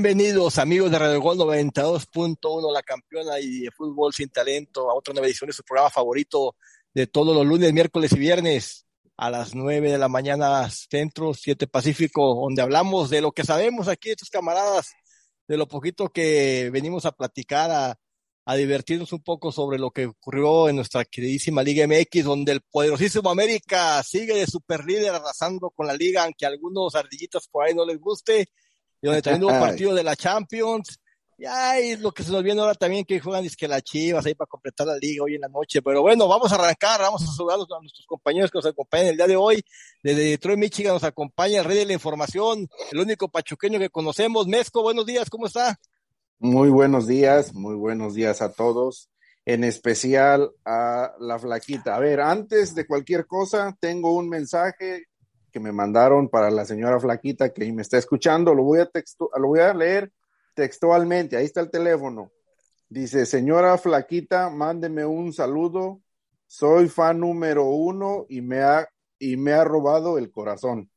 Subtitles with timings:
[0.00, 5.12] Bienvenidos amigos de Radio Gol 92.1, la campeona y de fútbol sin talento, a otra
[5.12, 6.54] nueva edición de su programa favorito
[6.94, 11.66] de todos los lunes, miércoles y viernes a las 9 de la mañana centro, 7
[11.66, 14.92] pacífico, donde hablamos de lo que sabemos aquí estos camaradas,
[15.48, 17.98] de lo poquito que venimos a platicar,
[18.46, 22.60] a, divertirnos un poco sobre lo que ocurrió en nuestra queridísima Liga MX, donde el
[22.60, 27.64] poderosísimo América sigue de super líder arrasando con la liga, aunque a algunos ardillitas por
[27.64, 28.48] ahí no les guste
[29.00, 30.98] y donde también hubo partido de la Champions.
[31.40, 34.26] Y ay, lo que se nos viene ahora también que juegan es que las Chivas
[34.26, 35.80] ahí para completar la liga hoy en la noche.
[35.82, 39.16] Pero bueno, vamos a arrancar, vamos a saludar a nuestros compañeros que nos acompañan el
[39.16, 39.64] día de hoy.
[40.02, 44.48] Desde Detroit, Michigan nos acompaña el rey de la información, el único pachuqueño que conocemos.
[44.48, 45.78] Mezco, buenos días, ¿cómo está?
[46.40, 49.08] Muy buenos días, muy buenos días a todos,
[49.44, 51.94] en especial a la flaquita.
[51.94, 55.06] A ver, antes de cualquier cosa, tengo un mensaje
[55.50, 58.54] que me mandaron para la señora Flaquita que me está escuchando.
[58.54, 60.12] Lo voy a, texto, lo voy a leer
[60.54, 61.36] textualmente.
[61.36, 62.30] Ahí está el teléfono.
[62.88, 66.00] Dice, señora Flaquita, mándeme un saludo.
[66.46, 68.88] Soy fan número uno y me ha,
[69.18, 70.90] y me ha robado el corazón.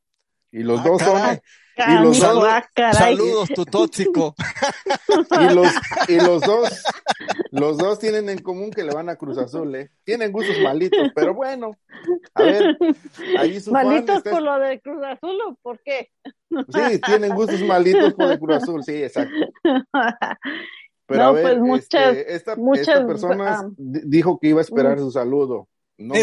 [0.52, 1.41] Y los ah, dos son.
[1.77, 4.35] Y los ah, saludos, tu tóxico.
[5.41, 5.67] y, los,
[6.07, 6.83] y los dos,
[7.52, 9.89] los dos tienen en común que le van a Cruz Azul, ¿eh?
[10.03, 11.72] Tienen gustos malitos, pero bueno.
[12.35, 12.77] A ver,
[13.39, 16.09] ahí su ¿Malitos por lo de Cruz Azul o por qué?
[16.49, 19.33] Sí, tienen gustos malitos por el Cruz Azul, sí, exacto.
[21.07, 24.97] Pero no, a ver, pues muchas, este, esta, esta persona dijo que iba a esperar
[24.97, 25.67] su saludo.
[26.02, 26.13] No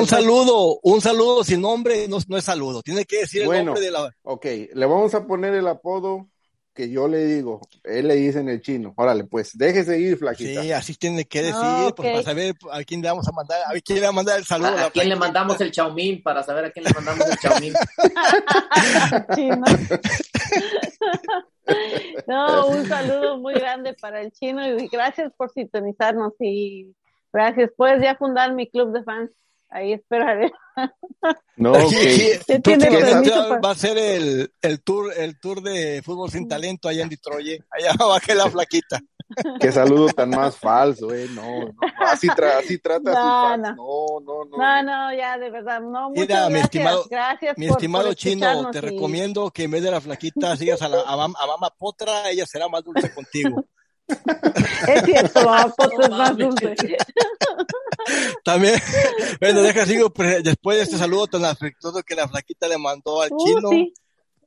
[0.00, 3.80] un saludo, un saludo sin nombre no, no es saludo, tiene que decir el nombre
[3.80, 4.14] de la.
[4.22, 6.28] Ok, le vamos a poner el apodo
[6.74, 8.94] que yo le digo, él le dice en el chino.
[8.96, 10.62] Órale, pues, déjese ir, flaquita.
[10.62, 13.60] Sí, así tiene que decir, ah, pues, para saber a quién le vamos a mandar,
[13.66, 14.78] a quién le va a mandar el saludo.
[14.78, 16.22] ¿A, quién le mandamos el chaumín?
[16.22, 17.74] Para saber a quién le mandamos el chaumín.
[19.34, 19.64] chino.
[22.26, 26.94] no, un saludo muy grande para el chino y gracias por sintonizarnos y
[27.32, 27.70] Gracias.
[27.76, 29.30] Puedes ya fundar mi club de fans.
[29.70, 30.52] Ahí esperaré.
[31.56, 32.40] No, okay.
[33.64, 37.62] va a ser el, el, tour el tour de fútbol sin talento allá en Detroit.
[37.70, 39.00] Allá bajé la flaquita.
[39.60, 41.28] Qué saludo tan más falso, eh.
[41.30, 42.26] No, no, así,
[42.58, 43.74] así trata no, no.
[43.74, 44.56] no, no, no.
[44.56, 46.10] No, no, ya de verdad, no.
[46.10, 50.00] Muchas Mira, mi estimado, gracias mi estimado chino, te recomiendo que en vez de la
[50.00, 53.64] flaquita sigas a, la, a, a Mama Potra, ella será más dulce contigo.
[54.88, 55.40] Es cierto,
[55.76, 56.74] Potra es más dulce.
[58.44, 58.80] También,
[59.40, 63.22] bueno, deja sigo pues, después de este saludo tan afectuoso que la flaquita le mandó
[63.22, 63.70] al uh, chino.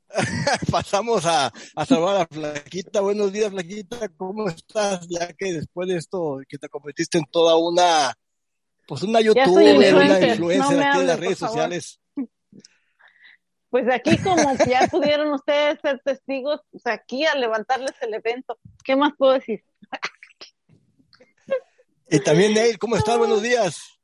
[0.72, 3.02] Pasamos a, a saludar a la flaquita.
[3.02, 5.07] Buenos días, flaquita, ¿cómo estás?
[5.07, 8.13] Ya que después de esto, que te convertiste en toda una,
[8.88, 12.00] pues una youtuber, una influencer aquí en las redes sociales.
[13.73, 14.35] Pues aquí como
[14.69, 18.59] ya pudieron ustedes ser testigos, pues aquí a levantarles el evento.
[18.84, 19.63] ¿Qué más puedo decir?
[22.07, 23.17] Y también Neil, ¿cómo estás?
[23.17, 24.00] Buenos días.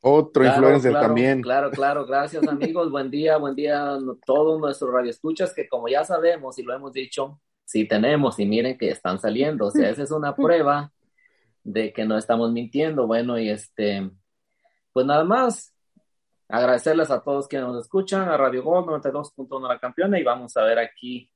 [0.00, 1.42] Otro influencer también.
[1.42, 6.02] Claro, claro, gracias amigos, buen día, buen día a todos nuestros radioescuchas que como ya
[6.02, 10.04] sabemos y lo hemos dicho, sí tenemos y miren que están saliendo, o sea, esa
[10.04, 10.90] es una prueba
[11.64, 14.10] de que no estamos mintiendo, bueno, y este,
[14.94, 15.75] pues nada más,
[16.48, 20.62] agradecerles a todos que nos escuchan, a Radio Gol 92.1 La Campeona y vamos a
[20.62, 21.30] ver aquí,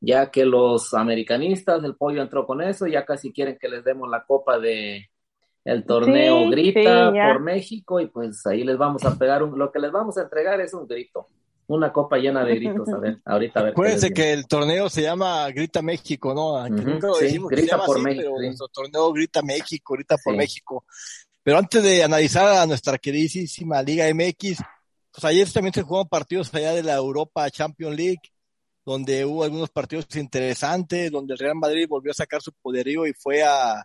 [0.00, 4.08] ya que los americanistas, el pollo entró con eso, ya casi quieren que les demos
[4.08, 5.08] la copa de
[5.64, 9.78] el torneo grita por México y pues ahí les vamos a pegar un, lo que
[9.78, 11.28] les vamos a entregar es un grito,
[11.68, 13.72] una copa llena de gritos, a ver, ahorita a ver.
[13.72, 16.68] Acuérdense que el torneo se llama Grita México, ¿no?
[16.68, 20.84] nunca lo decimos grita por México, pero nuestro torneo Grita México, Grita por México.
[21.42, 24.58] Pero antes de analizar a nuestra queridísima Liga MX,
[25.12, 28.20] pues ayer también se jugaron partidos allá de la Europa Champions League,
[28.84, 33.12] donde hubo algunos partidos interesantes, donde el Real Madrid volvió a sacar su poderío y
[33.12, 33.84] fue a,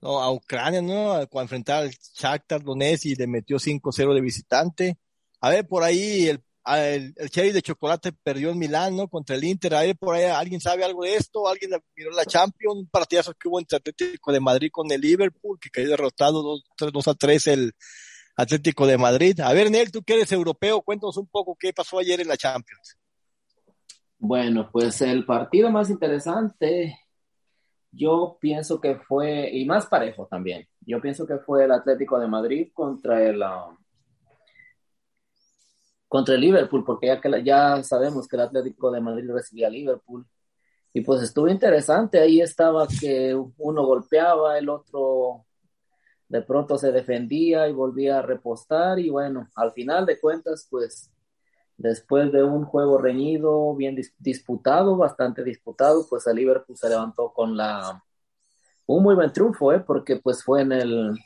[0.00, 0.20] ¿no?
[0.20, 1.12] a Ucrania, ¿no?
[1.12, 4.98] A, enfrentar al Shakhtar Donetsk y le metió 5-0 de visitante.
[5.40, 6.42] A ver, por ahí el,
[6.76, 9.08] el, el Cherry de Chocolate perdió en Milán, ¿no?
[9.08, 9.74] Contra el Inter.
[9.74, 11.48] A ver, por ahí, ¿alguien sabe algo de esto?
[11.48, 12.76] ¿Alguien miró la Champions?
[12.76, 16.92] Un partidazo que hubo entre Atlético de Madrid con el Liverpool, que cayó derrotado 2,
[16.92, 17.72] 2 a 3 el
[18.36, 19.40] Atlético de Madrid.
[19.40, 22.36] A ver, Nel, tú que eres europeo, cuéntanos un poco qué pasó ayer en la
[22.36, 22.96] Champions.
[24.18, 26.98] Bueno, pues el partido más interesante
[27.90, 32.28] Yo pienso que fue, y más parejo también, yo pienso que fue el Atlético de
[32.28, 33.77] Madrid contra el, um,
[36.08, 39.70] contra el Liverpool, porque ya, que, ya sabemos que el Atlético de Madrid recibía a
[39.70, 40.26] Liverpool.
[40.92, 45.44] Y pues estuvo interesante, ahí estaba que uno golpeaba, el otro
[46.28, 51.10] de pronto se defendía y volvía a repostar y bueno, al final de cuentas, pues
[51.76, 57.56] después de un juego reñido, bien disputado, bastante disputado, pues el Liverpool se levantó con
[57.56, 58.02] la
[58.86, 59.80] un muy buen triunfo, ¿eh?
[59.80, 61.18] porque pues fue en el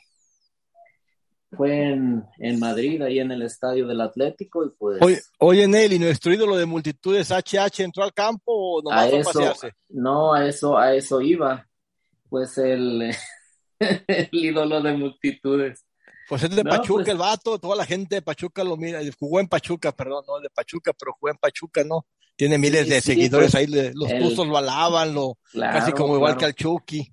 [1.55, 5.01] fue en, en, Madrid, ahí en el estadio del Atlético, y pues...
[5.01, 9.53] Oye, oye Nelly, ¿nuestro ídolo de multitudes HH entró al campo o no a eso,
[9.89, 11.67] No, a eso, a eso iba.
[12.29, 13.15] Pues el,
[14.07, 15.85] el ídolo de multitudes.
[16.27, 19.39] Pues es de Pachuca pues el vato, toda la gente de Pachuca lo mira, jugó
[19.39, 22.05] en Pachuca, perdón, no de Pachuca, pero jugó en Pachuca, ¿no?
[22.35, 26.45] Tiene miles de seguidores pues, ahí, los el, lo alaban, lo, casi como igual que
[26.45, 27.12] al Chucky.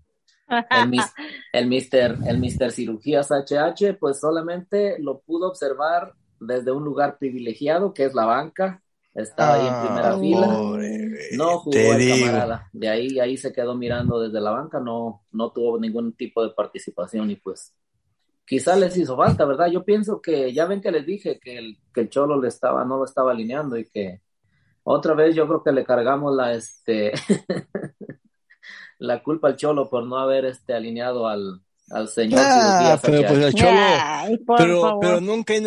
[0.50, 1.00] El,
[1.52, 7.94] el, mister, el mister cirugías HH, pues solamente lo pudo observar desde un lugar privilegiado,
[7.94, 8.82] que es la banca,
[9.14, 10.46] estaba ahí en ah, primera fila.
[11.36, 12.68] no jugó el camarada.
[12.72, 16.50] De ahí, ahí se quedó mirando desde la banca, no, no tuvo ningún tipo de
[16.50, 17.74] participación y pues
[18.46, 19.68] quizá les hizo falta, ¿verdad?
[19.68, 22.84] Yo pienso que ya ven que les dije que el, que el Cholo le estaba,
[22.84, 24.22] no lo estaba alineando y que
[24.82, 27.12] otra vez yo creo que le cargamos la este
[29.00, 31.60] la culpa al Cholo por no haber este alineado al,
[31.90, 32.40] al señor.
[32.42, 35.64] Ah, pero pues el Cholo, pero, pero nunca hay,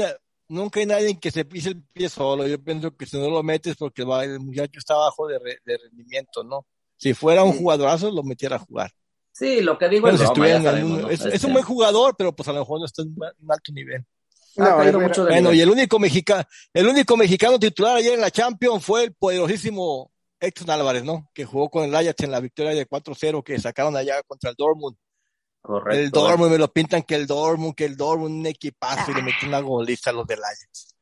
[0.47, 2.47] nunca hay nadie que se pise el pie solo.
[2.47, 5.77] Yo pienso que si no lo metes porque va, el muchacho está bajo de, de
[5.77, 6.65] rendimiento, ¿no?
[6.95, 8.91] Si fuera un jugadorazo, lo metiera a jugar.
[9.33, 10.21] Sí, lo que digo es,
[11.25, 14.05] es, un buen jugador, pero pues a lo mejor no está en un alto nivel.
[14.55, 19.13] bueno, y el único mexicano, el único mexicano titular ayer en la Champions fue el
[19.13, 20.12] poderosísimo
[20.43, 21.29] Edson Álvarez, ¿no?
[21.33, 24.55] Que jugó con el Ajax en la victoria de 4-0 que sacaron allá contra el
[24.57, 24.97] Dortmund.
[25.61, 25.97] Correcto.
[25.97, 29.23] El Dortmund, me lo pintan que el Dortmund, que el Dortmund, un equipazo, y le
[29.23, 30.95] metió una goliza a los del Ajax.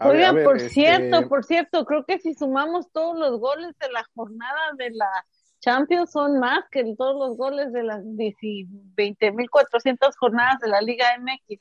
[0.00, 4.04] Oigan, por este cierto, por cierto, creo que si sumamos todos los goles de la
[4.14, 5.26] jornada de la
[5.60, 11.60] Champions son más que todos los goles de las 20.400 jornadas de la Liga MX.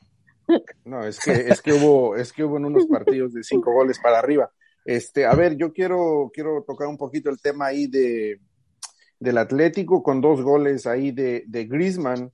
[0.84, 4.00] No, es que, es que hubo, es que hubo en unos partidos de cinco goles
[4.00, 4.52] para arriba.
[4.86, 8.40] Este, a ver, yo quiero, quiero tocar un poquito el tema ahí de
[9.24, 12.32] del Atlético con dos goles ahí de, de Griezmann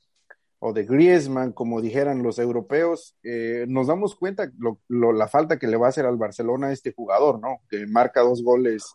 [0.58, 5.68] o de Griezmann, como dijeran los europeos, eh, nos damos cuenta lo, la falta que
[5.68, 7.60] le va a hacer al Barcelona este jugador, ¿no?
[7.70, 8.92] Que marca dos goles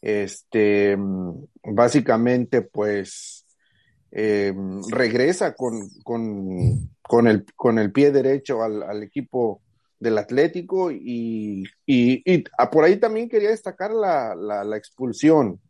[0.00, 0.96] este,
[1.62, 3.44] básicamente, pues,
[4.10, 4.54] eh,
[4.90, 9.60] regresa con, con, con, el, con el pie derecho al, al equipo
[10.02, 15.60] del Atlético y, y, y por ahí también quería destacar la, la, la, expulsión,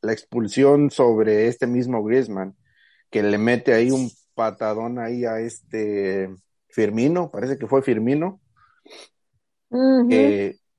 [0.00, 2.56] la expulsión sobre este mismo Griezmann,
[3.10, 6.30] que le mete ahí un patadón ahí a este
[6.68, 8.40] Firmino, parece que fue Firmino,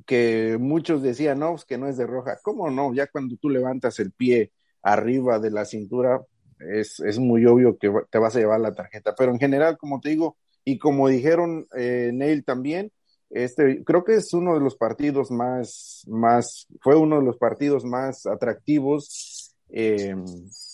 [0.06, 2.40] que muchos decían, no, pues que no es de roja.
[2.42, 2.94] ¿Cómo no?
[2.94, 6.22] Ya cuando tú levantas el pie arriba de la cintura,
[6.60, 9.14] es, es muy obvio que te vas a llevar la tarjeta.
[9.18, 12.92] Pero en general, como te digo, y como dijeron eh, Neil también,
[13.32, 17.84] este, creo que es uno de los partidos más, más, fue uno de los partidos
[17.86, 20.16] más atractivos eh,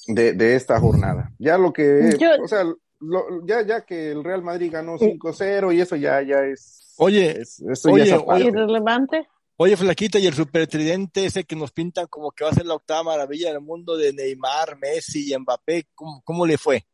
[0.07, 1.31] de, de, esta jornada.
[1.39, 2.63] Ya lo que, o sea,
[2.99, 7.43] lo, ya, ya que el Real Madrid ganó 5-0 y eso ya, ya es Oye,
[7.85, 9.27] oye, oye, irrelevante.
[9.57, 12.73] Oye, Flaquita, y el supertridente ese que nos pintan como que va a ser la
[12.73, 16.85] octava maravilla del mundo de Neymar, Messi y Mbappé, ¿cómo, le fue?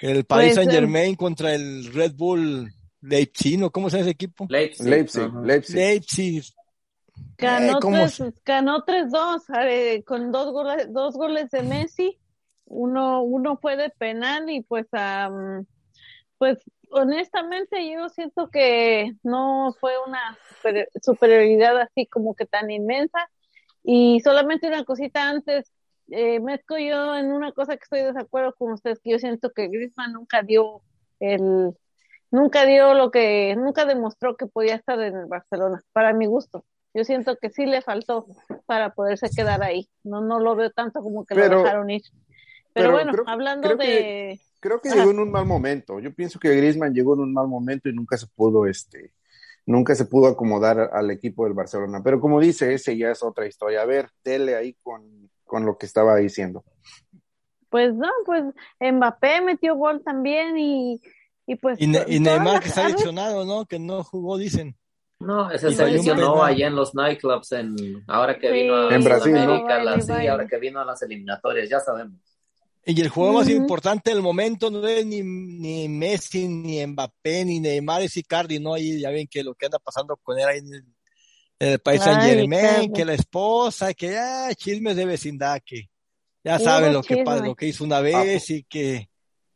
[0.00, 3.70] El Paris pues, Saint Germain contra el Red Bull Leipzig, ¿no?
[3.70, 4.46] ¿Cómo se llama ese equipo?
[4.48, 4.86] Leipzig.
[4.86, 5.32] Leipzig.
[5.74, 6.44] Leipzig.
[7.36, 12.18] Ganó, eh, ganó 3-2 eh, con dos goles, dos goles de Messi.
[12.66, 15.64] Uno, uno fue de penal y pues, um,
[16.38, 16.58] pues
[16.90, 20.38] honestamente yo siento que no fue una
[21.02, 23.30] superioridad así como que tan inmensa
[23.82, 25.72] y solamente una cosita antes
[26.10, 29.52] eh, mezco yo en una cosa que estoy de desacuerdo con ustedes que yo siento
[29.52, 30.82] que Griezmann nunca dio
[31.20, 31.72] el
[32.30, 36.64] nunca dio lo que nunca demostró que podía estar en el Barcelona para mi gusto
[36.92, 38.26] yo siento que sí le faltó
[38.66, 42.02] para poderse quedar ahí no no lo veo tanto como que lo dejaron ir
[42.72, 45.98] pero, bueno hablando de creo que llegó en un mal momento.
[45.98, 49.12] Yo pienso que Griezmann llegó en un mal momento y nunca se pudo, este,
[49.66, 52.02] nunca se pudo acomodar al equipo del Barcelona.
[52.04, 53.82] Pero como dice, ese ya es otra historia.
[53.82, 56.64] A ver, tele ahí con, con lo que estaba diciendo.
[57.70, 58.44] Pues no, pues
[58.80, 61.00] Mbappé metió gol también y,
[61.50, 61.80] y pues...
[61.80, 63.66] Y, Neymar que está lesionado, ¿no?
[63.66, 64.76] Que no jugó, dicen.
[65.18, 69.32] No, ese se lesionó allá en los nightclubs, en, ahora que vino a en Brasil,
[69.32, 70.00] ¿no?
[70.00, 72.20] sí, ahora que vino a las eliminatorias, ya sabemos.
[72.86, 77.58] Y el juego más importante del momento no es ni, ni Messi, ni Mbappé, ni
[77.58, 78.74] Neymar, es Icardi, ¿no?
[78.74, 80.94] Ahí ya ven que lo que anda pasando con él ahí en
[81.58, 85.90] el, país Saint Germain, que la esposa, que ya chismes de vecindad, que
[86.44, 89.09] ya saben lo que lo que hizo una vez y que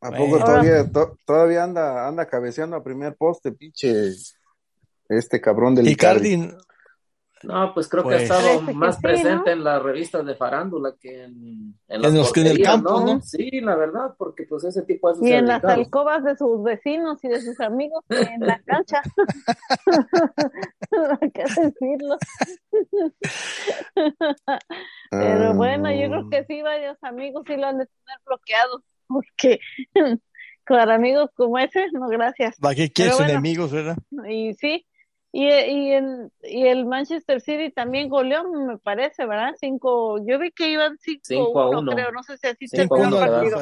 [0.04, 0.84] ¿A poco todavía,
[1.25, 4.11] todavía anda, anda cabeceando a primer poste, pinche
[5.08, 6.50] este cabrón del Icardi?
[7.42, 11.25] No, pues creo que ha pues, estado más presente en las revistas de farándula que
[11.25, 13.20] en, en, los que en el campo, ¿no?
[13.23, 17.28] Sí, la verdad, porque pues ese tipo Y en las alcobas de sus vecinos y
[17.28, 19.02] de sus amigos en la cancha.
[21.20, 22.18] Hay que decirlo.
[25.11, 29.61] Pero bueno, yo creo que sí, varios amigos sí lo han de tener bloqueado, porque
[30.66, 32.56] con amigos como ese, no, gracias.
[32.58, 33.96] ¿Para qué quieres enemigos, verdad?
[34.28, 34.87] Y sí,
[35.32, 39.54] y, y, el, y el Manchester City también goleó, me parece, ¿verdad?
[39.58, 42.88] Cinco, yo vi que iban 5 a 1, creo, no sé si así se el
[42.88, 43.58] partido.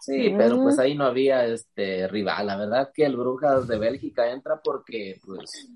[0.00, 4.30] Sí, pero pues ahí no había este rival, la verdad que el Brujas de Bélgica
[4.30, 5.68] entra porque pues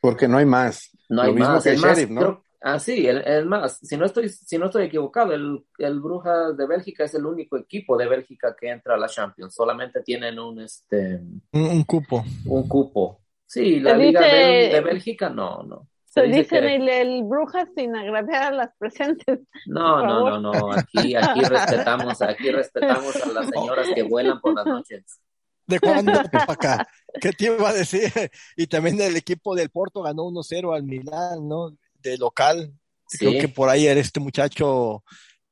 [0.00, 0.90] porque no hay más.
[1.08, 2.42] No hay más, que el Sheriff, ¿no?
[2.60, 6.66] Ah, sí, el, más, si no estoy si no estoy equivocado, el, el Brujas de
[6.66, 10.60] Bélgica es el único equipo de Bélgica que entra a la Champions, solamente tienen un
[10.60, 11.20] este
[11.52, 12.24] un cupo.
[12.46, 13.20] Un cupo.
[13.46, 15.88] Sí, la Liga de, Bélgica no, no.
[16.04, 19.40] Se, dicen el, Brujas sin agradecer a las presentes.
[19.66, 24.54] No, no, no, no, aquí, aquí respetamos, aquí respetamos a las señoras que vuelan por
[24.54, 25.20] las noches.
[25.66, 26.88] ¿De cuándo para acá?
[27.20, 28.10] ¿Qué te iba a decir?
[28.56, 31.76] Y también el equipo del Porto ganó 1-0 al Milán, ¿no?
[32.02, 32.72] De local.
[33.18, 35.02] Creo que por ahí era este muchacho,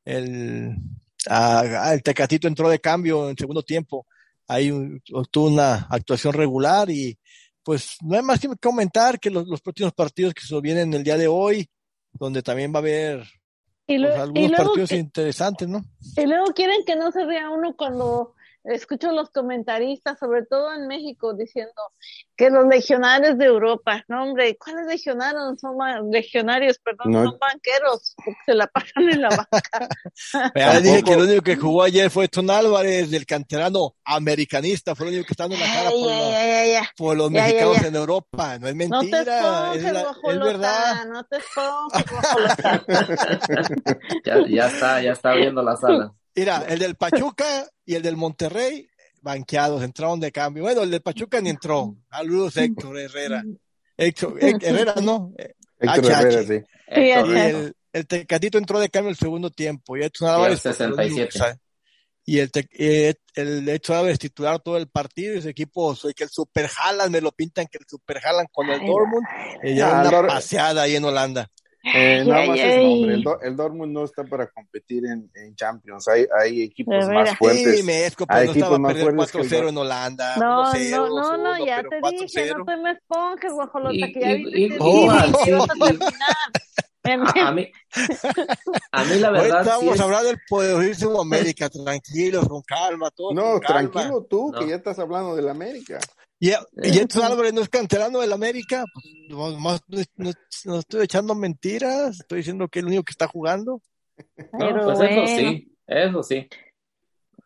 [0.04, 0.76] el,
[1.28, 4.06] ah, el Tecatito entró de cambio en segundo tiempo.
[4.46, 4.70] Ahí
[5.30, 7.18] tuvo una actuación regular y
[7.62, 11.18] pues no hay más que comentar que los, próximos partidos que se vienen el día
[11.18, 11.68] de hoy,
[12.12, 13.26] donde también va a haber
[13.86, 15.84] pues, algunos partidos interesantes, ¿no?
[16.16, 18.34] Y luego quieren que no se vea uno cuando
[18.64, 21.72] escucho los comentaristas, sobre todo en México, diciendo
[22.36, 25.60] que los legionarios de Europa, no hombre, ¿cuáles legionarios?
[25.60, 25.76] Son
[26.10, 29.88] legionarios, perdón, son banqueros, porque se la pasan en la banca.
[30.54, 35.06] ya dije que el único que jugó ayer fue Ton Álvarez, del canterano americanista, fue
[35.06, 35.90] el único que está en la cara
[36.96, 41.06] por, los, mexicanos en Europa, no es mentira, es, verdad.
[41.06, 42.04] No te esponjes,
[44.24, 46.12] ya, ya está, ya está abriendo la sala.
[46.38, 48.88] Mira, el del Pachuca y el del Monterrey,
[49.20, 50.62] banqueados, entraron de cambio.
[50.62, 51.96] Bueno, el del Pachuca ni entró.
[52.10, 53.44] Saludos, Héctor Herrera.
[53.96, 55.32] Héctor, Herrera, ¿no?
[55.78, 56.60] Héctor Herrera, sí.
[56.96, 59.96] y el, el, Tecatito entró de cambio el segundo tiempo.
[59.96, 60.60] Y Héctor Álvarez.
[60.60, 61.58] 67.
[62.24, 62.50] Y el,
[63.34, 67.10] el, hecho de titular todo el partido y ese equipo, soy que el Super Haaland
[67.10, 69.26] me lo pintan que el Super Haaland con el Dortmund,
[69.64, 71.50] y ya anda paseada ahí en Holanda.
[71.94, 73.14] Eh, nada más es nombre.
[73.14, 76.06] El, el, Dortmund no está para competir en, en Champions.
[76.08, 77.78] Hay, hay equipos más fuertes.
[77.78, 80.36] Sí, Mezco, pero hay no equipos más fuertes 4-0 en Holanda.
[80.36, 84.78] No, no, no, no, ya te dije, no te me esponjes, guajolota, que ya viste
[87.04, 87.70] a, mí,
[88.92, 89.78] a mí la verdad.
[89.78, 93.32] Hoy estamos hablando del poderísimo América, tranquilo, con calma, todo.
[93.32, 95.98] No, tranquilo tú, que ya estás hablando del América.
[96.40, 102.20] Y, y estos Álvarez no es canterano del América, pues, no, no, estoy echando mentiras,
[102.20, 103.82] estoy diciendo que es el único que está jugando.
[104.36, 106.48] Pero pues eso sí, eso sí.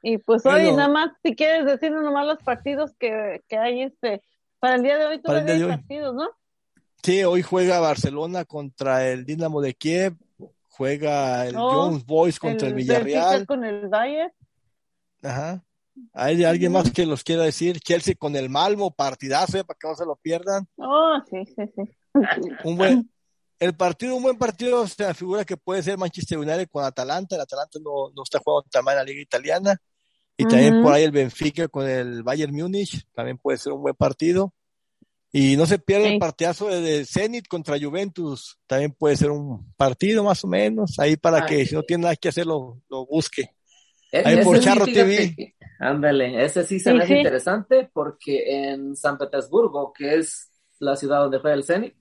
[0.03, 4.23] Y pues hoy nada más, si quieres decir nomás los partidos que, que hay este,
[4.59, 6.29] para el día de hoy todavía hay partidos, ¿no?
[7.03, 10.15] Sí, hoy juega Barcelona contra el Dinamo de Kiev,
[10.69, 13.47] juega el oh, Jones Boys contra el, Villarreal.
[13.47, 14.33] con el Bayern.
[15.23, 15.65] Ajá.
[16.13, 17.81] ¿Hay alguien más que los quiera decir?
[17.81, 19.65] Chelsea con el Malmo, partidazo, ¿eh?
[19.65, 20.67] para que no se lo pierdan.
[20.77, 21.83] Oh, sí, sí, sí.
[22.65, 23.11] Un buen,
[23.59, 27.37] el partido, un buen partido, se figura que puede ser Manchester United con Atalanta.
[27.37, 29.81] El Atalanta no, no está jugando tan mal en la liga italiana.
[30.37, 33.95] Y también por ahí el Benfica con el Bayern Múnich, también puede ser un buen
[33.95, 34.53] partido.
[35.31, 40.25] Y no se pierde el partidazo de, Zenit contra Juventus, también puede ser un partido
[40.25, 43.55] más o menos, ahí para que si no tiene nada que hacer lo, lo busque.
[44.12, 45.54] Ahí por Charro TV.
[45.78, 51.21] Ándale, ese sí se me hace interesante porque en San Petersburgo, que es la ciudad
[51.21, 51.95] donde juega el Zenit,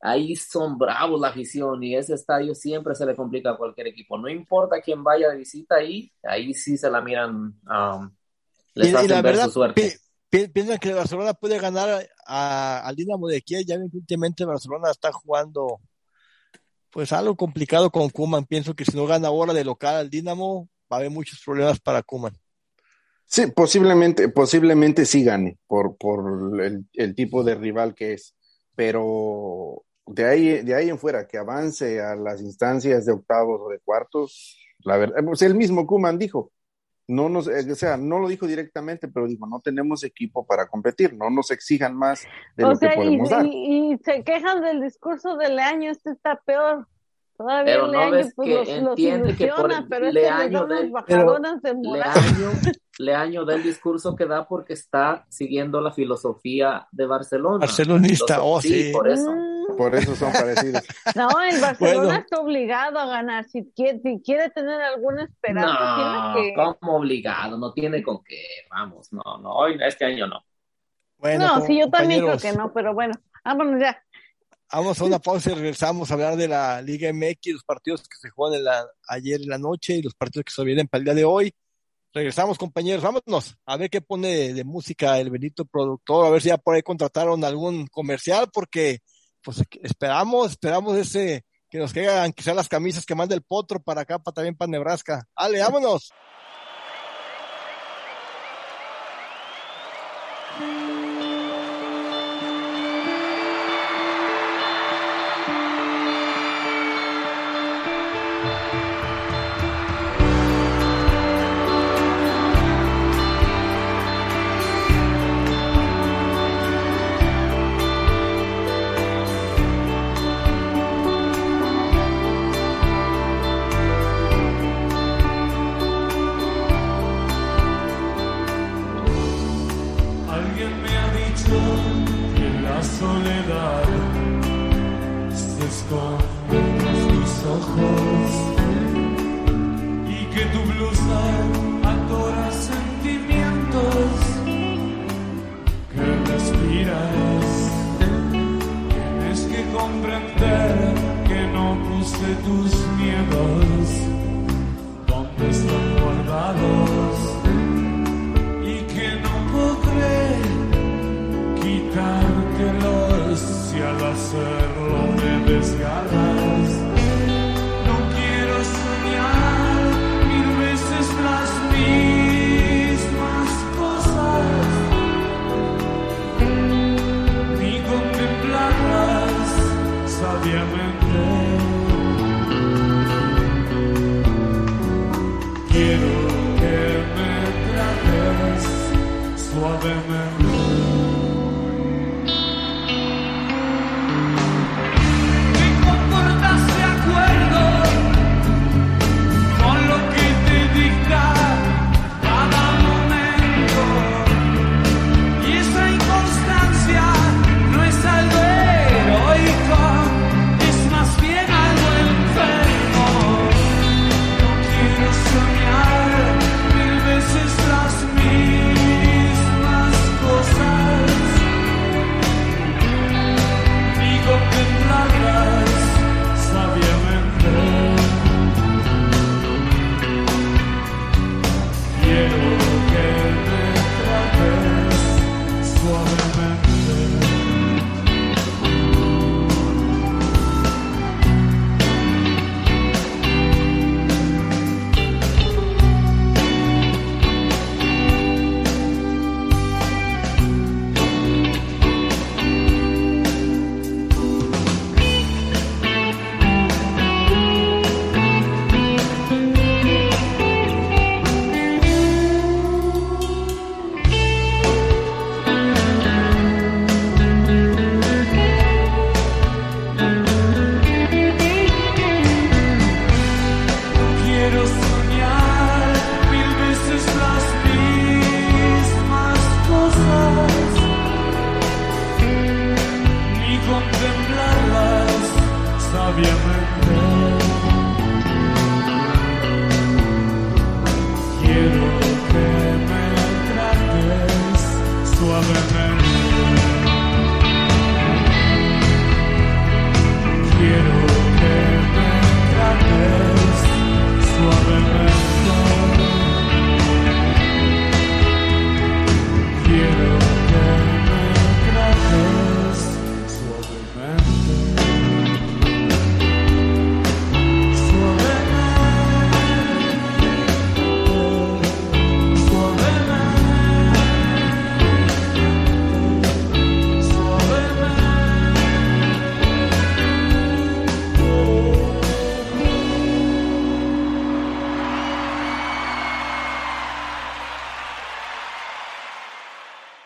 [0.00, 4.16] ahí son bravos la afición y ese estadio siempre se le complica a cualquier equipo.
[4.18, 8.10] No importa quién vaya de visita ahí, ahí sí se la miran, um,
[8.74, 9.96] les y, la verdad, su suerte.
[10.30, 15.80] piensan que Barcelona puede ganar al Dinamo de Kiev, ya últimamente Barcelona está jugando
[16.90, 20.68] pues algo complicado con Kuman, pienso que si no gana ahora de local al Dinamo,
[20.92, 22.36] va a haber muchos problemas para Kuman.
[23.24, 28.36] Sí, posiblemente, posiblemente sí gane por, por el, tipo de rival que es,
[28.76, 33.70] pero de ahí, de ahí en fuera, que avance a las instancias de octavos o
[33.70, 36.52] de cuartos, la verdad, pues el mismo Kuman dijo,
[37.08, 40.66] no nos, eh, o sea, no lo dijo directamente, pero dijo, no tenemos equipo para
[40.66, 42.24] competir, no nos exijan más
[42.56, 43.46] de lo que podemos y, dar.
[43.46, 46.86] Y, se quejan del discurso del año, este está peor.
[47.36, 50.92] Todavía pero no ves pues, que los, entiende que por el pero este año del
[52.98, 57.58] Leaño del discurso que da porque está siguiendo la filosofía de Barcelona.
[57.58, 58.90] Barcelonista, oh sí.
[58.92, 59.32] Por eso.
[59.32, 59.52] Mm.
[59.76, 60.82] Por eso son parecidos.
[61.16, 63.44] No, el Barcelona está obligado a ganar.
[63.44, 66.54] Si quiere, si quiere tener alguna esperanza, no, tiene que.
[66.54, 67.58] ¿Cómo obligado?
[67.58, 68.42] No tiene con qué.
[68.70, 69.52] Vamos, no, no.
[69.52, 70.44] Hoy, este año no.
[71.18, 74.02] Bueno, no, sí, yo también creo que no, pero bueno, vámonos ya.
[74.74, 78.16] Vamos a una pausa y regresamos a hablar de la Liga MX, los partidos que
[78.18, 78.62] se juegan
[79.06, 81.54] ayer en la noche y los partidos que se vienen para el día de hoy.
[82.14, 86.48] Regresamos, compañeros, vámonos a ver qué pone de, música el Benito productor, a ver si
[86.48, 89.00] ya por ahí contrataron algún comercial, porque
[89.42, 94.02] pues esperamos, esperamos ese, que nos caigan quizás las camisas que manda el potro para
[94.02, 95.28] acá, para también para Nebraska.
[95.34, 96.10] Ale, vámonos.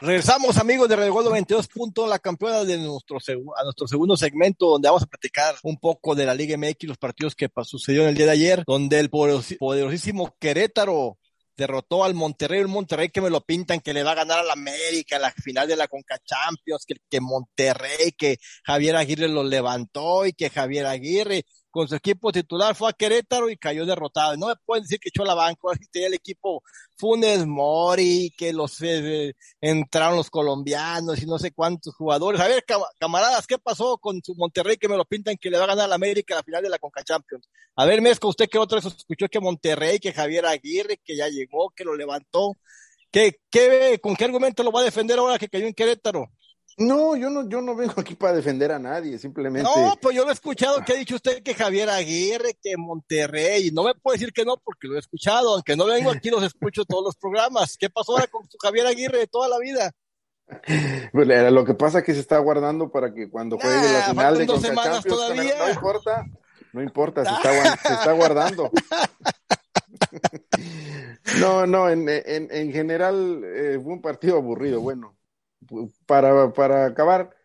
[0.07, 3.19] Regresamos, amigos de Red 22 puntos, la campeona de nuestro,
[3.57, 6.97] a nuestro segundo segmento, donde vamos a platicar un poco de la Liga MX, los
[6.97, 11.19] partidos que sucedió el día de ayer, donde el poderosísimo Querétaro
[11.57, 14.51] derrotó al Monterrey, el Monterrey que me lo pintan que le va a ganar al
[14.53, 19.43] América en la final de la Conca Champions, que, que Monterrey, que Javier Aguirre lo
[19.43, 24.35] levantó y que Javier Aguirre con su equipo titular, fue a Querétaro y cayó derrotado.
[24.39, 25.61] No me pueden decir que echó la banca,
[25.93, 26.63] tenía el equipo
[26.97, 32.41] Funes Mori, que los eh, entraron los colombianos y no sé cuántos jugadores.
[32.41, 32.65] A ver,
[32.99, 35.85] camaradas, ¿qué pasó con su Monterrey que me lo pintan que le va a ganar
[35.85, 37.47] a la América la final de la Conca Champions?
[37.75, 41.29] A ver, Mezco, usted que otra vez escuchó que Monterrey, que Javier Aguirre, que ya
[41.29, 42.55] llegó, que lo levantó.
[43.11, 46.31] ¿Qué, qué, ¿Con qué argumento lo va a defender ahora que cayó en Querétaro?
[46.79, 49.69] No, yo no, yo no vengo aquí para defender a nadie, simplemente.
[49.69, 53.71] No, pues yo lo he escuchado que ha dicho usted que Javier Aguirre, que Monterrey,
[53.73, 56.43] no me puede decir que no porque lo he escuchado, aunque no vengo aquí, los
[56.43, 57.79] escucho todos los programas.
[57.79, 59.93] ¿Qué pasó ahora con su Javier Aguirre de toda la vida?
[61.13, 64.39] Pues lo que pasa es que se está guardando para que cuando juegue la final
[64.39, 65.55] de Conca todavía.
[65.59, 66.25] no importa,
[66.73, 68.71] no importa, se está, se está guardando.
[71.41, 75.16] no, no, en, en, en general eh, fue un partido aburrido, bueno
[76.07, 77.37] para, para acabar,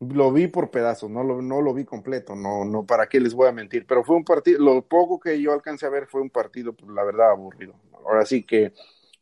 [0.00, 3.34] lo vi por pedazos, no lo, no lo vi completo, no, no, para qué les
[3.34, 6.20] voy a mentir, pero fue un partido, lo poco que yo alcancé a ver fue
[6.20, 7.74] un partido, pues la verdad, aburrido.
[8.06, 8.72] Ahora sí que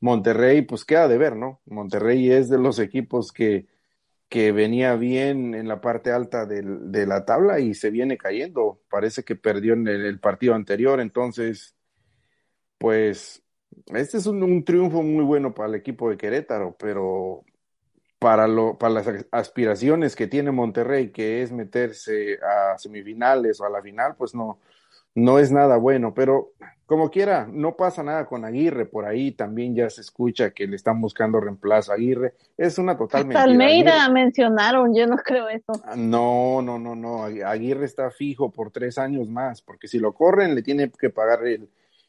[0.01, 1.61] Monterrey, pues queda de ver, ¿no?
[1.67, 3.67] Monterrey es de los equipos que,
[4.29, 8.81] que venía bien en la parte alta de la tabla y se viene cayendo.
[8.91, 11.77] Parece que perdió en el, partido anterior, entonces,
[12.79, 13.45] pues,
[13.95, 17.45] este es un, un, triunfo muy bueno para el equipo de Querétaro, pero
[18.23, 23.71] para, lo, para las aspiraciones que tiene Monterrey, que es meterse a semifinales o a
[23.71, 24.61] la final, pues no,
[25.15, 26.15] no es nada bueno.
[26.15, 26.53] Pero
[26.87, 28.87] como quiera, no pasa nada con Aguirre.
[28.87, 32.35] Por ahí también ya se escucha que le están buscando reemplazo a Aguirre.
[32.57, 33.43] Es una total mentira.
[33.43, 35.73] Almeida mencionaron, yo no creo eso.
[35.85, 37.25] Ah, no, no, no, no.
[37.25, 41.47] Aguirre está fijo por tres años más, porque si lo corren le tiene que pagar
[41.47, 41.69] el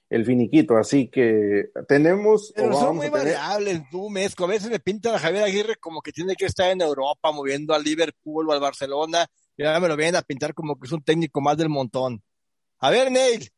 [0.10, 0.78] el finiquito.
[0.78, 2.54] Así que tenemos.
[2.56, 4.46] Pero son muy variables, tú, Mesco.
[4.46, 7.74] A veces me pintan a Javier Aguirre como que tiene que estar en Europa moviendo
[7.74, 9.26] al Liverpool o al Barcelona.
[9.58, 12.22] Y ahora me lo vienen a pintar como que es un técnico más del montón.
[12.80, 13.50] A ver, Neil.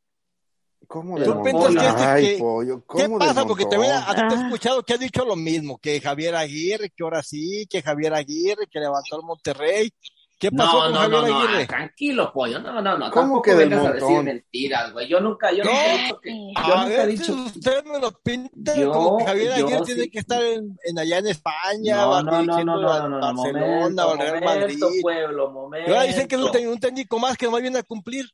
[0.88, 1.77] ¿Cómo de montón?
[1.79, 3.45] Ay, pollo, ¿Qué pasa?
[3.45, 7.03] Porque te, a te he escuchado que has dicho lo mismo, que Javier Aguirre, que
[7.03, 9.91] ahora sí, que Javier Aguirre, que levantó el Monterrey,
[10.38, 11.65] ¿Qué pasó con Javier Aguirre?
[11.65, 12.60] tranquilo, pollo.
[12.60, 13.10] No, no, no.
[13.10, 13.88] ¿Cómo que del montón?
[13.88, 15.08] A decir mentiras, güey.
[15.08, 16.30] Yo nunca, yo nunca he dicho que.
[16.67, 17.34] Yo nunca he dicho.
[17.34, 21.19] Usted me lo pinta yo, como que Javier Aguirre tiene que estar en, en, allá
[21.19, 24.80] en España, no, no, no, no, no, no, Barcelona, o Real Madrid.
[25.02, 25.89] pueblo, momento.
[25.89, 28.26] Y ahora dicen que es un técnico más que no viene a cumplir.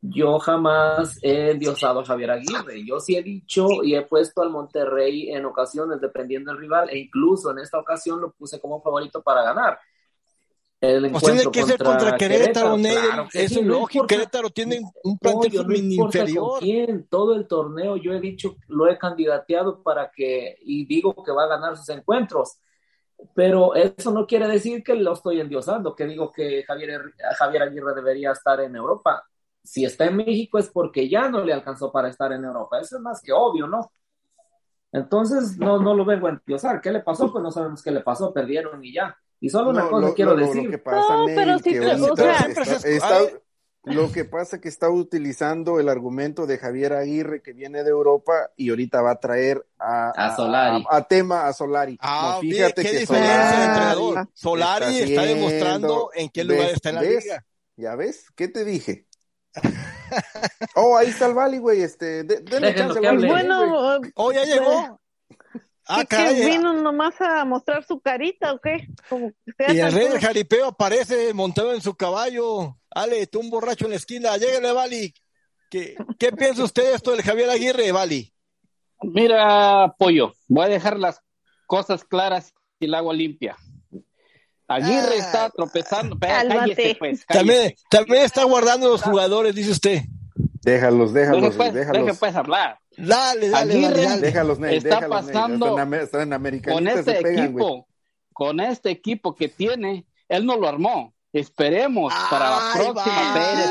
[0.00, 2.84] Yo jamás he endiosado a Javier Aguirre.
[2.86, 6.98] Yo sí he dicho y he puesto al Monterrey en ocasiones, dependiendo del rival, e
[6.98, 9.78] incluso en esta ocasión lo puse como favorito para ganar
[10.80, 14.06] el pues tiene que ser contra Querétaro, Querétaro es lógico.
[14.06, 16.60] Querétaro tiene un plantel no inferior.
[16.60, 21.32] quién, todo el torneo yo he dicho, lo he candidateado para que, y digo que
[21.32, 22.60] va a ganar sus encuentros.
[23.34, 27.94] Pero eso no quiere decir que lo estoy endiosando, que digo que Javier, Javier Aguirre
[27.96, 29.24] debería estar en Europa.
[29.64, 32.78] Si está en México es porque ya no le alcanzó para estar en Europa.
[32.78, 33.90] Eso es más que obvio, ¿no?
[34.92, 36.80] Entonces, no, no lo vengo a endiosar.
[36.80, 37.32] ¿Qué le pasó?
[37.32, 39.18] Pues no sabemos qué le pasó, perdieron y ya.
[39.40, 40.64] Y solo una cosa quiero decir.
[40.64, 42.48] Lo que pasa, no, pero si te, o sea,
[42.84, 43.20] está,
[43.84, 47.90] lo que pasa es que está utilizando el argumento de Javier Aguirre que viene de
[47.90, 50.84] Europa y ahorita va a traer a, a Solari.
[50.90, 51.96] A, tema a Solari.
[52.00, 57.44] Ah, fíjate ¿qué que Solari, Solari está, demostrando en qué lugar está en la liga.
[57.76, 58.26] ¿Ya ves?
[58.34, 59.06] ¿Qué te dije?
[60.74, 61.80] oh, ahí está el Bali, güey.
[61.82, 65.00] Este, de, denle chance al Bueno, oh, ya llegó.
[65.90, 68.88] Ah, ¿Qué, vino nomás a mostrar su carita o qué?
[69.08, 69.32] Como
[69.68, 72.76] y el rey del jaripeo aparece montado en su caballo.
[72.90, 75.14] Ale, tú un borracho en la esquina, lléguele, Vali.
[75.70, 78.30] ¿Qué, ¿Qué piensa usted de esto del Javier Aguirre, Vali?
[79.02, 81.22] Mira, Pollo, voy a dejar las
[81.66, 83.56] cosas claras y el agua limpia.
[84.66, 85.18] Aguirre ah.
[85.18, 86.18] está tropezando.
[86.18, 90.02] Cállese, pues, También, también está guardando los jugadores, dice usted.
[90.62, 92.04] Déjalos, déjalos, déjalos.
[92.06, 92.78] Deje puedes hablar.
[92.98, 96.30] Dale, dale, dale, Déjalos, está pasando están,
[96.62, 97.86] con este equipo,
[98.32, 101.14] con este equipo que tiene, él no lo armó.
[101.30, 103.34] Esperemos para la próxima.
[103.34, 103.70] Pérez,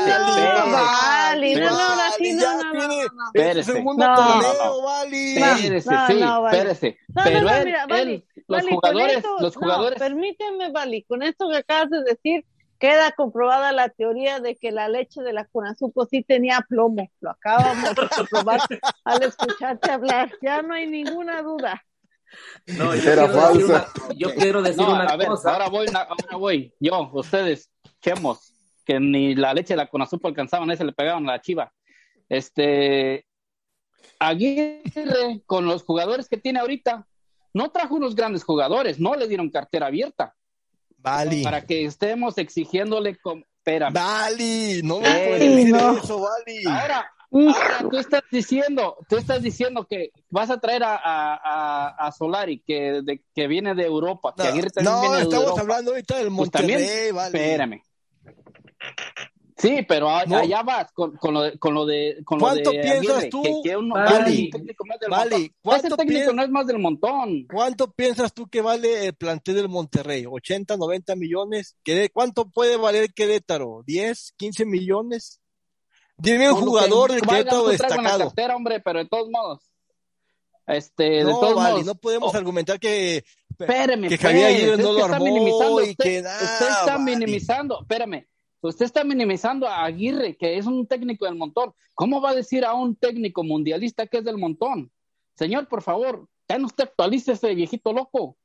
[0.72, 3.02] Vale, no, no, ahora sí, no, no, no,
[3.34, 3.72] Espérese.
[3.72, 5.36] segundo torneo, Vali.
[5.36, 6.98] Espérese, sí, espérese.
[7.24, 9.98] Pero él, los jugadores, los jugadores.
[9.98, 12.46] Permíteme, Vali, con esto que acabas de decir,
[12.78, 17.10] queda comprobada la teoría de que la leche de la Conazuco sí tenía plomo.
[17.20, 18.60] Lo acabamos de comprobar
[19.04, 20.32] al escucharte hablar.
[20.40, 21.82] Ya no hay ninguna duda.
[22.66, 25.52] No, yo Era quiero Decir una, yo quiero decir una a ver, cosa.
[25.52, 26.74] Ahora voy, ahora voy.
[26.78, 28.52] Yo, ustedes, chemos,
[28.84, 31.72] que ni la leche la con azúcar alcanzaban, ese le pegaban a la chiva.
[32.28, 33.26] Este,
[34.18, 37.06] Aguirre, con los jugadores que tiene ahorita,
[37.54, 40.34] no trajo unos grandes jugadores, no le dieron cartera abierta.
[40.98, 41.42] Vale.
[41.42, 43.42] Para que estemos exigiéndole como.
[43.58, 43.90] Espera.
[43.90, 46.62] Vale, no me puedes decir eso, Vale.
[46.66, 52.12] Ahora, ahora, tú estás diciendo, tú estás diciendo que vas a traer a, a, a
[52.12, 55.60] Solari, que, de, que viene de Europa, que Aguirre también no, viene de estamos Europa.
[55.60, 57.38] hablando ahorita del Pues Monterrey, también, vale.
[57.38, 57.82] espérame.
[59.60, 60.38] Sí, pero a- No.
[60.38, 63.28] allá vas con, con lo de, con lo de, con lo ¿Cuánto de piensas Aguirre,
[63.28, 63.42] tú?
[63.42, 64.04] que, que uno- del
[65.10, 65.56] Vale, montón.
[65.62, 67.46] ¿cuánto Ese técnico no es más del montón.
[67.52, 70.24] ¿Cuánto piensas tú que vale el plantel del Monterrey?
[70.26, 71.76] ¿80, 90 millones?
[71.82, 73.82] ¿Qué- ¿Cuánto puede valer Querétaro?
[73.84, 75.40] ¿10, 15 millones?
[76.16, 78.18] Dime un lo jugador de valga, Querétaro en la destacado.
[78.26, 79.60] cartera, hombre, pero de todos modos.
[80.68, 81.86] Este, de No, todos vale, modos.
[81.86, 83.24] no podemos Oh, argumentar que,
[83.58, 85.26] espéreme, que Javier Aguirre no lo armó
[85.80, 87.04] y usted, que nada, usted está vale.
[87.16, 88.26] minimizando, espérame,
[88.60, 91.72] usted está minimizando a Aguirre, que es un técnico del montón.
[91.94, 94.90] ¿Cómo va a decir a un técnico mundialista que es del montón?
[95.34, 98.36] Señor, por favor, ya no usted actualice ese viejito loco.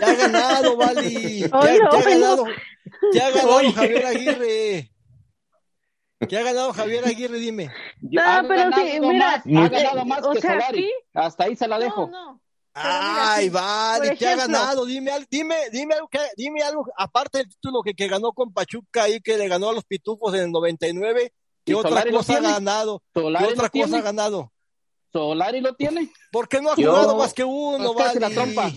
[0.00, 1.40] Ya ha ganado, Vali.
[1.50, 2.44] Ya, ha ganado.
[3.12, 3.72] Ya ha ganado Oye.
[3.72, 4.90] Javier Aguirre.
[6.20, 7.70] Ya ha ganado Javier Aguirre, dime.
[8.18, 10.82] Ah, ha pero ganado sí, mira, más, ha ganado más o que sea, Solari.
[10.82, 10.92] sí.
[11.12, 12.08] Hasta ahí se la dejo.
[12.08, 12.35] No, no.
[12.78, 14.84] Ay, por que ha ganado.
[14.84, 19.08] Dime, dime, dime algo, que- dime algo, aparte del título que, que ganó con Pachuca
[19.08, 21.32] y que le ganó a los Pitufos en el 99,
[21.64, 23.02] ¿qué ¿Y otra Solari cosa ha ganado?
[23.14, 24.52] ¿Qué otra cosa ha ganado?
[25.12, 26.10] Solari lo tiene.
[26.30, 28.20] ¿Por qué no ha Yo- jugado más que uno, Pues Vali?
[28.20, 28.70] la trompa.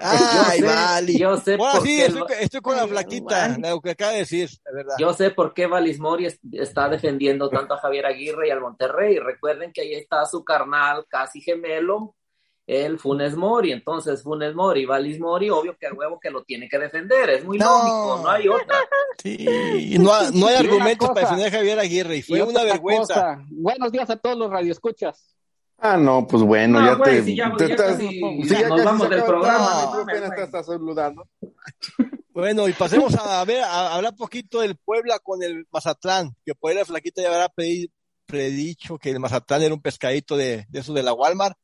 [0.00, 1.18] Ay, yo sé, Vali.
[1.18, 3.62] yo sé Ahora por sí, qué estoy, lo- estoy con la flaquita, Vali.
[3.62, 4.96] lo que acaba de decir, de verdad.
[4.98, 8.60] Yo sé por qué Valis Mori es- está defendiendo tanto a Javier Aguirre y al
[8.60, 9.20] Monterrey.
[9.20, 12.16] Recuerden que ahí está su carnal casi gemelo,
[12.66, 13.72] el Funes Mori.
[13.72, 17.28] Entonces, Funes Mori y Valis Mori, obvio que el huevo que lo tiene que defender.
[17.30, 17.66] Es muy No.
[17.66, 18.76] lógico, no hay otra.
[19.22, 22.62] Sí, no, ha- no hay argumentos para defender a Javier Aguirre y Y fue una
[22.64, 23.14] vergüenza.
[23.14, 25.30] cosa, Buenos días a todos los radioescuchas.
[25.78, 28.48] Ah, no, pues bueno, No, ya güey, te, si ya- te ya estás, casi- si
[28.48, 29.92] ya ya nos vamos del programa,
[30.42, 31.28] estás saludando.
[32.32, 36.70] Bueno, y pasemos a ver, a hablar poquito del Puebla con el Mazatlán, que por
[36.70, 37.90] ahí la flaquita ya habrá pedi-
[38.26, 41.56] predicho que el Mazatlán era un pescadito de, de eso de la Walmart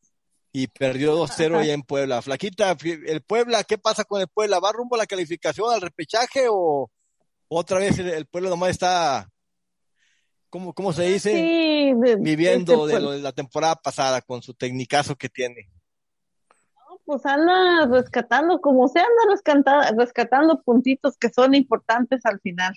[0.52, 2.22] y perdió 2-0 ya en Puebla.
[2.22, 4.58] Flaquita, el Puebla, ¿qué pasa con el Puebla?
[4.60, 6.90] ¿Va rumbo a la calificación, al repechaje o
[7.48, 9.28] otra vez el, el Puebla nomás está,
[10.48, 11.30] ¿cómo, cómo se dice?
[11.32, 15.68] Sí, de- Viviendo este, de lo de la temporada pasada con su tecnicazo que tiene.
[17.04, 22.72] pues anda rescatando, como se anda rescatando, rescatando puntitos que son importantes al final,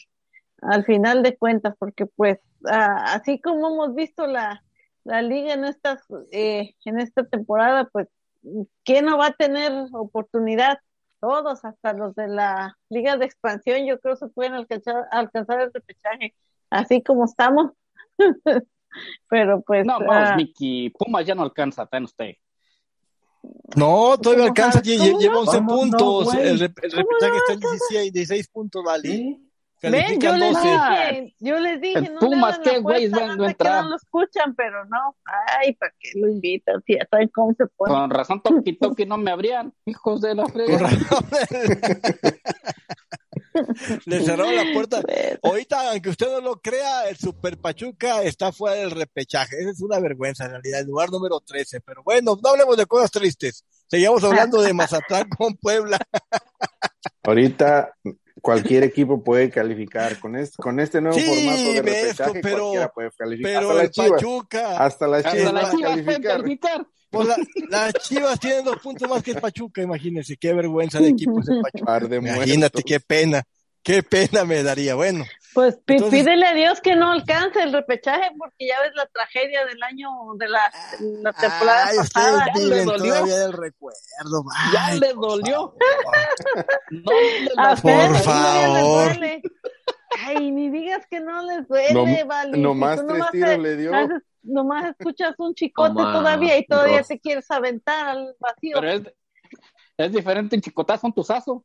[0.62, 4.64] al final de cuentas, porque pues ah, así como hemos visto la,
[5.04, 8.08] la liga en estas, eh, en esta temporada, pues
[8.84, 10.80] ¿quién no va a tener oportunidad?
[11.20, 15.72] Todos, hasta los de la liga de expansión, yo creo se pueden alcanzar, alcanzar el
[15.74, 16.36] repechaje,
[16.70, 17.72] así como estamos.
[19.30, 22.34] Pero pues No, ah, no, Miki, Pumas ya no alcanza, está en usted.
[23.76, 25.40] No, todavía ¿Cómo alcanza, lleva no?
[25.42, 28.84] 11 ¿Cómo no, puntos, el, rep- el ¿Cómo repechaje no está en 16, 16 puntos,
[28.84, 29.10] vale.
[29.10, 29.50] ¿Sí?
[29.92, 30.68] Ven, yo les 12.
[30.68, 33.10] dije, yo les dije, El no Pumas, ¿qué, güey?
[33.10, 33.48] puerta, No- no
[33.84, 35.16] que lo escuchan, pero no.
[35.60, 36.82] Ay, ¿para qué lo invitan?
[36.88, 37.94] Si ya saben cómo se pone.
[37.94, 40.78] Con razón, Toki Toki no me abrían, hijos de la Con frega.
[40.80, 41.26] razón.
[44.06, 45.02] Le cerraron la puerta.
[45.44, 49.58] Ahorita, aunque usted no lo crea, el Super Pachuca está fuera del repechaje.
[49.60, 51.82] Esa es una vergüenza, en realidad, el lugar número 13.
[51.82, 53.64] Pero bueno, no hablemos de cosas tristes.
[53.88, 56.00] Seguimos hablando de Mazatlán con Puebla.
[57.24, 57.94] Ahorita
[58.44, 62.92] cualquier equipo puede calificar con este, con este nuevo Sí, formato de repechaje, pero- cualquiera
[62.92, 63.52] puede calificar.
[63.54, 66.38] Pero hasta el las Chivas, Pachuca, hasta las Hasta Chivas las chivas pueden calificar.
[66.42, 66.88] calificar.
[67.10, 67.38] pues la-
[67.70, 71.48] las Chivas tienen dos puntos más que el Pachuca, imagínense, qué vergüenza de equipo es
[71.48, 72.00] el Pachuca.
[72.02, 72.84] De Imagínate, muertos.
[72.86, 73.44] qué pena,
[73.84, 74.96] qué pena me daría.
[74.96, 79.06] Bueno, Pues Entonces- pídele a Dios que no alcance el repechaje, porque ya ves la
[79.06, 80.62] tragedia del año, de la,
[81.22, 82.38] la temporada ay, pasada.
[82.38, 83.14] ustedes Ya le viven dolió.
[83.14, 84.00] todavía del recuerdo.
[84.74, 85.76] Ya ay, le dolió.
[85.78, 86.66] favor.
[86.92, 89.10] No A Por favor.
[89.16, 89.42] duele.
[90.26, 92.58] Ay, ni digas que no les duele, No- vale.
[92.58, 93.94] nomás Si tres nomás tiros le dio.
[93.94, 98.78] haces- nomás escuchas un chicote Toma, todavía y todavía te quieres aventar al vacío.
[98.80, 99.02] Pero es,
[99.98, 101.64] es diferente un chicotazo, un tuzazo.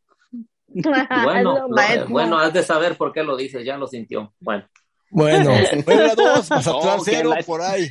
[1.25, 4.35] Bueno, Lo bueno, has de saber por qué lo dices, ya lo sintió.
[4.41, 4.67] Bueno,
[5.11, 5.51] Bueno,
[5.85, 7.89] Puebla 2, Mazatlán Oh, que 0 la- por ahí.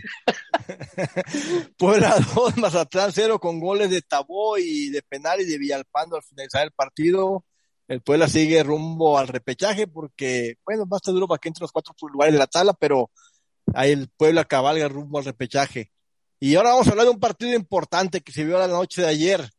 [1.78, 6.24] Puebla 2, Mazatlán 0 con goles de Tabó y de penal y de Villalpando al
[6.24, 7.44] finalizar el partido.
[7.88, 11.62] El Puebla sigue rumbo al repechaje porque, bueno, va a estar duro para que entre
[11.63, 13.10] los cuatro lugares de la tabla, pero
[13.74, 15.92] ahí el Puebla cabalga rumbo al repechaje.
[16.40, 19.08] Y ahora vamos a hablar de un partido importante que se vio la noche de
[19.08, 19.50] ayer.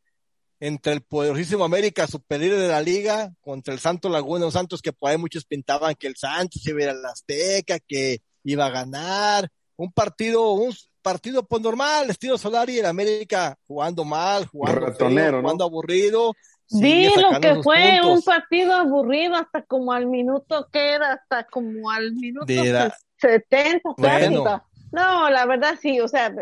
[0.61, 4.93] Entre el poderosísimo América, superior de la liga, contra el Santo Laguna, los Santos que
[4.93, 8.67] por ahí muchos pintaban que el Santos iba a ir a la Azteca, que iba
[8.67, 15.41] a ganar, un partido, un partido pues normal, estilo Solari, el América jugando mal, jugando,
[15.41, 16.35] jugando aburrido.
[16.67, 21.91] Sí, lo que fue un partido aburrido hasta como al minuto que era, hasta como
[21.91, 26.35] al minuto 70, No, la verdad sí, o sea,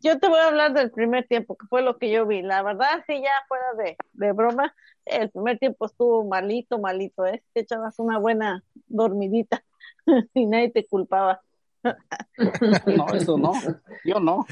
[0.00, 2.42] yo te voy a hablar del primer tiempo, que fue lo que yo vi.
[2.42, 4.74] La verdad sí, ya fuera de, de broma,
[5.04, 7.42] el primer tiempo estuvo malito, malito, ¿eh?
[7.52, 9.64] Te echabas una buena dormidita
[10.34, 11.40] y nadie te culpaba.
[12.86, 13.52] No, eso no,
[14.04, 14.46] yo no.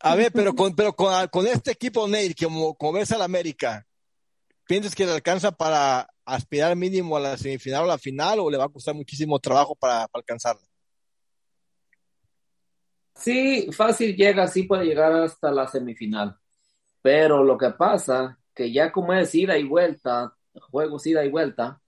[0.00, 3.86] A ver, pero con, pero con, este equipo, Neil, como, como ves al América,
[4.66, 8.50] ¿piensas que le alcanza para aspirar mínimo a la semifinal o a la final o
[8.50, 10.62] le va a costar muchísimo trabajo para, alcanzarla?
[13.20, 16.36] Sí, fácil llega, sí puede llegar hasta la semifinal.
[17.02, 20.34] Pero lo que pasa, que ya como es ida y vuelta,
[20.70, 21.80] juegos ida y vuelta,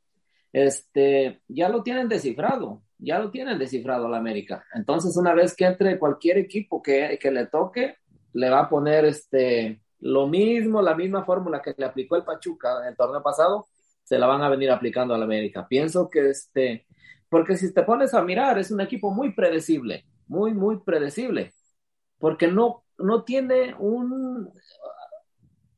[0.53, 4.65] este, ya lo tienen descifrado, ya lo tienen descifrado la América.
[4.75, 7.97] Entonces, una vez que entre cualquier equipo que, que le toque,
[8.35, 12.81] le va a poner este, lo mismo, la misma fórmula que le aplicó el Pachuca
[12.83, 13.69] en el torneo pasado,
[14.03, 15.67] se la van a venir aplicando a la América.
[15.69, 16.87] Pienso que este,
[17.29, 21.53] porque si te pones a mirar, es un equipo muy predecible, muy, muy predecible,
[22.19, 24.51] porque no, no tiene un...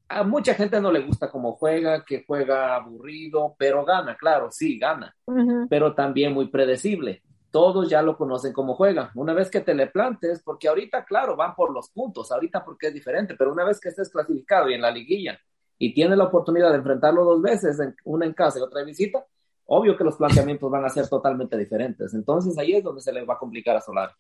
[0.09, 4.79] A mucha gente no le gusta cómo juega, que juega aburrido, pero gana, claro, sí,
[4.79, 5.14] gana,
[5.69, 9.12] pero también muy predecible todos ya lo conocen como juega.
[9.14, 12.88] Una vez que te le plantes, porque ahorita, claro, van por los puntos, ahorita porque
[12.88, 15.38] es diferente, pero una vez que estés clasificado y en la liguilla
[15.79, 19.25] y tienes la oportunidad de enfrentarlo dos veces, una en casa y otra en visita,
[19.67, 22.12] obvio que los planteamientos van a ser totalmente diferentes.
[22.12, 24.11] Entonces ahí es donde se le va a complicar a Solar.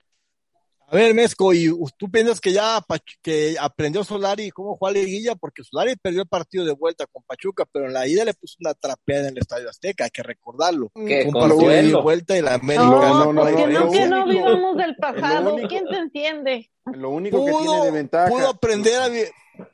[0.94, 2.80] A ver, Mesco, ¿y tú piensas que ya
[3.20, 5.34] que aprendió Solari cómo jugar liguilla?
[5.34, 8.58] Porque Solari perdió el partido de vuelta con Pachuca, pero en la ida le puso
[8.60, 10.92] una trapeada en el Estadio Azteca, hay que recordarlo.
[10.94, 11.24] ¿Qué?
[11.26, 12.84] Un partido de vuelta y la América.
[12.84, 15.56] No, no, no, que no, que no vivamos del pasado.
[15.68, 16.70] ¿Quién te entiende?
[16.84, 18.28] Lo único que tiene de ventaja.
[18.28, 19.66] Pudo aprender a,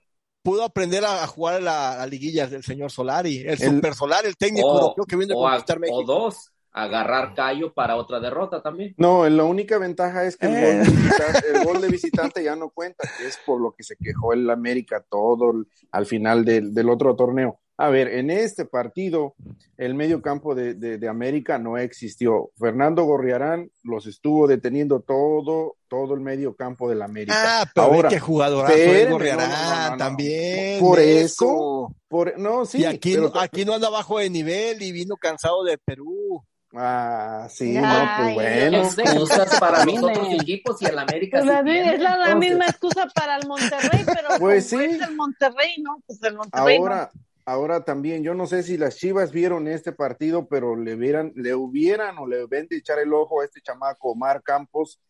[0.42, 1.60] pudo aprender a, jugar a
[1.98, 5.78] la, liguilla del señor Solari, el, Super Solari, el técnico europeo que viene a conquistar
[5.78, 5.98] México.
[5.98, 8.94] O dos agarrar callo para otra derrota también.
[8.96, 11.90] No, la única ventaja es que el, gol, de eh.
[11.90, 15.52] visitante, ya no cuenta, que es por lo que se quejó el América todo
[15.90, 17.60] al final del, del otro torneo.
[17.80, 19.34] A ver, en este partido,
[19.78, 22.50] el medio campo de, de, América no existió.
[22.58, 27.62] Fernando Gorriarán los estuvo deteniendo todo, todo el medio campo del América.
[27.62, 30.78] Ah, pero Ahora, qué jugadorazo de Gorriarán también.
[30.78, 32.80] Por eso, por, no, sí.
[32.80, 36.44] Y aquí, aquí no anda bajo de nivel y vino cansado de Perú.
[36.72, 38.76] Ah, sí, no, pues bueno.
[38.78, 41.40] Excusas para los otros equipos y el América.
[41.42, 44.76] Pues es la, misma excusa para el Monterrey, pero pues sí.
[44.76, 46.00] es el Monterrey, ¿no?
[46.06, 46.76] Pues el Monterrey.
[46.76, 47.10] Ahora,
[47.44, 51.54] ahora también, yo no sé si las Chivas vieron este partido, pero le hubieran, le
[51.54, 55.00] hubieran o le deben de echar el ojo a este chamaco Omar Campos,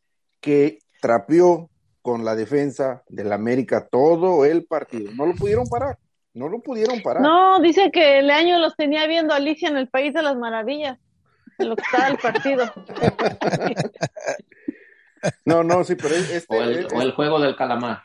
[0.41, 1.69] que trapeó
[2.01, 5.13] con la defensa del América todo el partido.
[5.13, 5.99] No lo pudieron parar.
[6.33, 7.23] No lo pudieron parar.
[7.23, 10.99] No, dice que el año los tenía viendo Alicia en el País de las Maravillas
[11.65, 12.73] lo que está el partido.
[15.45, 18.03] No, no, sí, pero este, o, el, juego del calamar.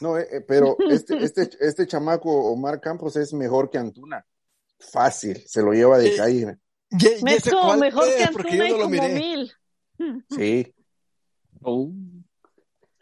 [0.00, 4.24] No, eh, eh, pero este, este, este chamaco Omar Campos es mejor que Antuna.
[4.78, 6.58] Fácil, se lo lleva de eh, calle.
[7.22, 9.52] mejor que Antuna y como mil.
[10.30, 10.74] Sí.
[11.64, 11.92] Oh.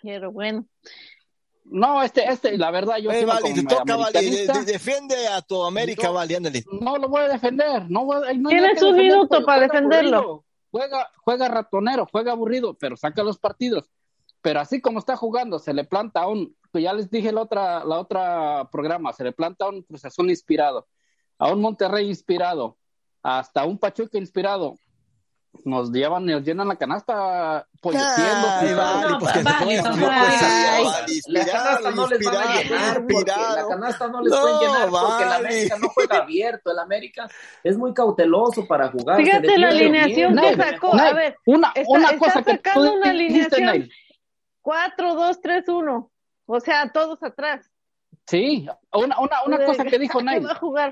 [0.03, 0.67] Pero bueno.
[1.71, 4.21] No, este, este, la verdad, yo eh, vale, te toca, vale,
[4.67, 6.65] defiende a tu América, vale, ándale.
[6.81, 10.45] No lo voy a defender, no voy, no Tienes un minuto para defenderlo.
[10.73, 13.89] Juega, juega ratonero, juega aburrido, pero saca los partidos.
[14.43, 17.43] Pero así como está jugando, se le planta a un, pues ya les dije la
[17.43, 20.89] otra, la otra programa, se le planta a un Cruz inspirado,
[21.39, 22.79] a un Monterrey inspirado,
[23.23, 24.77] hasta un Pachuca inspirado,
[25.65, 28.49] nos llevan, nos llenan la canasta polleciendo.
[31.27, 33.05] La canasta no les van a llenar
[33.57, 37.29] la canasta no les pueden llenar porque el América no juega abierto, el América
[37.63, 39.17] es muy cauteloso para jugar.
[39.23, 43.89] Fíjate la alineación que sacó, a ver, una, una cosa que tú una alineación
[44.63, 46.11] 4, 2, 3, 1,
[46.47, 47.71] o sea, todos atrás.
[48.27, 50.43] Sí, una, una, una cosa que dijo Nay,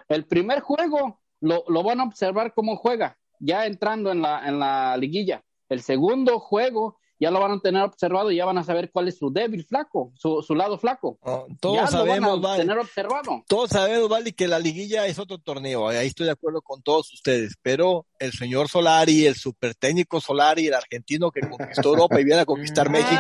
[0.09, 4.59] el primer juego lo, lo van a observar cómo juega ya entrando en la, en
[4.59, 5.43] la liguilla.
[5.68, 9.09] El segundo juego ya lo van a tener observado y ya van a saber cuál
[9.09, 11.18] es su débil flaco, su, su lado flaco.
[11.22, 12.62] Oh, todos sabemos, vale.
[12.62, 13.45] tener observado.
[13.49, 15.89] Todos sabemos, Vale, que la liguilla es otro torneo.
[15.89, 17.55] Ahí estoy de acuerdo con todos ustedes.
[17.61, 22.41] Pero el señor Solari, el super técnico Solari, el argentino que conquistó Europa y viene
[22.41, 23.16] a conquistar México.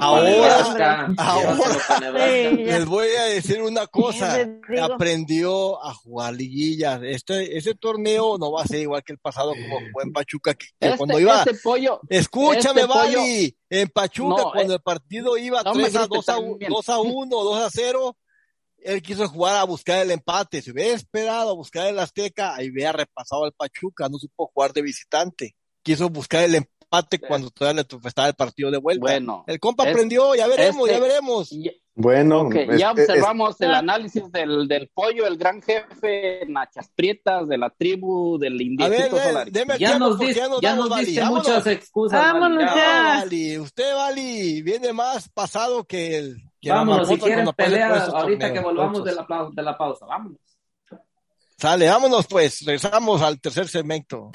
[0.00, 1.08] ahora,
[2.56, 4.48] les voy a decir una cosa,
[4.82, 7.00] aprendió a jugar liguillas.
[7.04, 10.54] Este, ese torneo no va a ser igual que el pasado como fue en Pachuca,
[10.54, 11.38] que, este, cuando iba...
[11.40, 16.34] Este pollo, escúchame, este en Pachuca cuando eh, el partido iba 3 a 2 a,
[16.68, 18.16] 2 a 1, 2 a 0,
[18.82, 20.62] él quiso jugar a buscar el empate.
[20.62, 24.72] Si hubiera esperado a buscar el Azteca, ahí hubiera repasado al Pachuca, no supo jugar
[24.72, 25.54] de visitante.
[25.82, 29.00] Quiso buscar el empate cuando todavía le estaba el partido de vuelta.
[29.00, 31.56] Bueno, el compa aprendió, ya veremos, ya este, veremos.
[31.94, 37.70] bueno, ya observamos el análisis del, del, pollo, el gran jefe Nachas Prietas de la
[37.70, 39.52] tribu del indiecito Solari.
[39.78, 42.20] ya nos, dice, ya nos, dice muchas excusas.
[42.20, 43.24] Vámonos ya.
[43.60, 49.14] Usted, Vali, viene más pasado que el Vámonos, si quieren pelear ahorita que volvamos de
[49.14, 50.38] la, de la pausa, vámonos.
[51.56, 54.30] Sale, vámonos pues, regresamos al tercer segmento.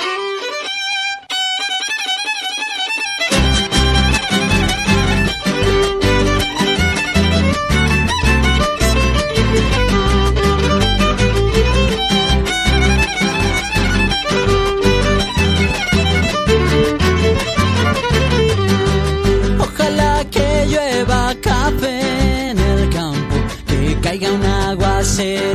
[25.16, 25.55] said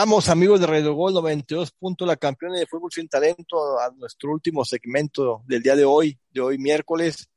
[0.00, 4.32] Regresamos, amigos de Radio Gol 92 puntos, la campeona de fútbol sin talento, a nuestro
[4.32, 7.28] último segmento del día de hoy, de hoy miércoles.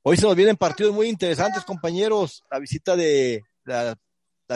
[0.00, 2.42] Hoy se nos vienen partidos muy interesantes, compañeros.
[2.50, 3.98] La visita de la,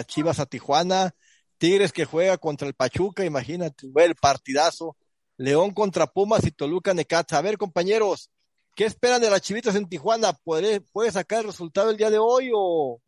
[0.07, 1.14] Chivas a Tijuana,
[1.59, 4.97] Tigres que juega contra el Pachuca, imagínate, el partidazo.
[5.36, 7.36] León contra Pumas y Toluca Necaxa.
[7.36, 8.30] A ver, compañeros,
[8.74, 10.32] ¿qué esperan de las Chivitas en Tijuana?
[10.32, 13.03] ¿Puede, puede sacar el resultado el día de hoy o,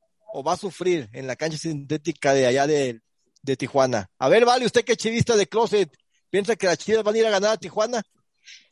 [0.47, 3.01] va a sufrir en la cancha sintética de allá de,
[3.47, 4.11] de Tijuana.
[4.19, 5.91] A ver, vale, usted que chivista de closet,
[6.31, 8.03] ¿Piensa que las Chivas van a ir a ganar a Tijuana?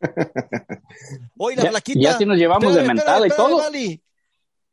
[1.38, 2.00] Hoy la flaquita.
[2.00, 3.62] Ya si nos llevamos de mentada y todo.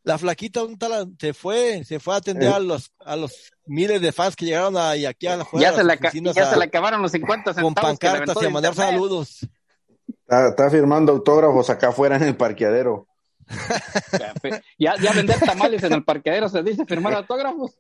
[0.04, 2.54] La flaquita un tal, se fue, se fue a atender eh.
[2.54, 5.84] a los a los miles de fans que llegaron ahí aquí a la Ya, se,
[5.84, 7.76] la, ya se le acabaron los 50 centavos.
[7.76, 9.48] Con pancartas y a mandar saludos.
[10.28, 13.08] Está, firmando autógrafos acá afuera en el parqueadero.
[14.78, 17.72] Ya, ya vender tamales en el parqueadero se dice firmar autógrafos.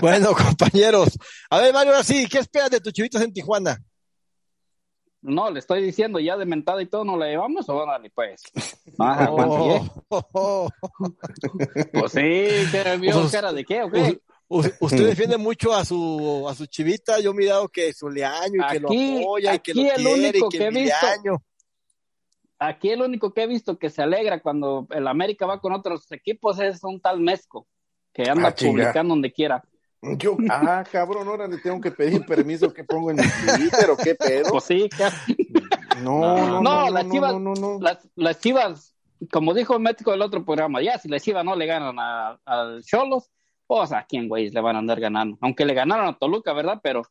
[0.00, 1.18] bueno, compañeros.
[1.50, 3.78] A ver, Mario, ahora sí, ¿qué esperas de tus chivitas en Tijuana?
[5.20, 8.42] No, le estoy diciendo, ya de mentada y todo, ¿no la llevamos o dale, pues?
[8.98, 10.68] oh,
[11.92, 14.20] pues sí, ¿qué vio pues, cara de qué o qué?
[14.48, 18.72] Usted defiende mucho a su a su chivita, yo he mirado que su leaño y
[18.72, 21.42] que lo apoya y que lo quiere único que, he visto,
[22.58, 26.10] Aquí el único que he visto que se alegra cuando el América va con otros
[26.10, 27.68] equipos es un tal Mezco,
[28.12, 29.62] que anda ah, publicando donde quiera.
[30.00, 33.96] Yo, ah, cabrón, ahora le tengo que pedir permiso que pongo en mi Twitter o
[33.96, 34.50] qué pedo.
[34.50, 34.88] Pues sí,
[36.02, 37.34] no, no, no, las chivas,
[37.80, 38.94] las, las, chivas,
[39.32, 41.96] como dijo el médico del otro programa, ya si las chivas no le ganan
[42.44, 43.30] al Cholos,
[43.66, 45.36] pues a quién, güey, le van a andar ganando.
[45.40, 46.80] Aunque le ganaron a Toluca, ¿verdad?
[46.82, 47.02] Pero,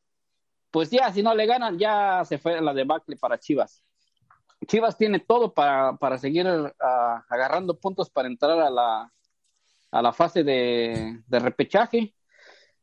[0.71, 3.83] pues ya, si no le ganan, ya se fue la debacle para Chivas.
[4.65, 9.13] Chivas tiene todo para, para seguir ah, agarrando puntos para entrar a la,
[9.91, 12.13] a la fase de, de repechaje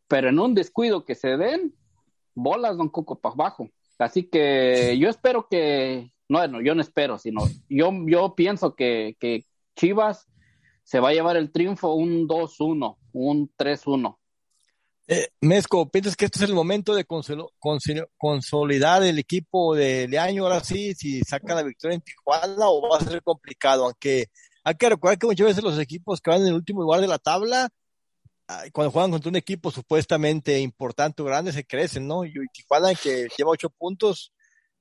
[0.09, 1.75] pero en un descuido que se den,
[2.35, 3.69] bolas Don Cuco para abajo.
[3.99, 9.45] Así que yo espero que, no, yo no espero, sino yo, yo pienso que, que
[9.77, 10.27] Chivas
[10.83, 14.19] se va a llevar el triunfo un 2-1, un 3-1.
[15.07, 17.05] Eh, Mezco, ¿piensas que este es el momento de
[18.17, 22.99] consolidar el equipo de Leaño ahora sí, si saca la victoria en Tijuana o va
[22.99, 23.85] a ser complicado?
[23.85, 24.29] Aunque
[24.63, 27.09] hay que recordar que muchas veces los equipos que van en el último lugar de
[27.09, 27.69] la tabla
[28.73, 32.25] cuando juegan contra un equipo supuestamente importante o grande, se crecen, ¿no?
[32.25, 34.33] Y Tijuana, que lleva ocho puntos,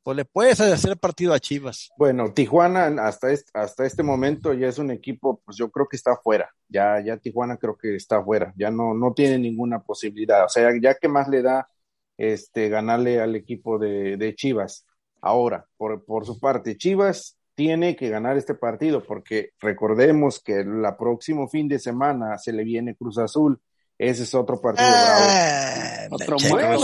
[0.03, 1.91] pues le puedes hacer partido a Chivas.
[1.97, 5.95] Bueno, Tijuana hasta este, hasta este momento ya es un equipo, pues yo creo que
[5.95, 6.49] está fuera.
[6.67, 8.53] Ya, ya Tijuana creo que está fuera.
[8.57, 10.45] Ya no, no tiene ninguna posibilidad.
[10.45, 11.69] O sea, ya que más le da
[12.17, 14.85] este ganarle al equipo de, de Chivas.
[15.21, 20.83] Ahora, por, por su parte, Chivas tiene que ganar este partido porque recordemos que el
[20.97, 23.61] próximo fin de semana se le viene Cruz Azul.
[23.97, 26.79] Ese es otro partido ah, otro bueno,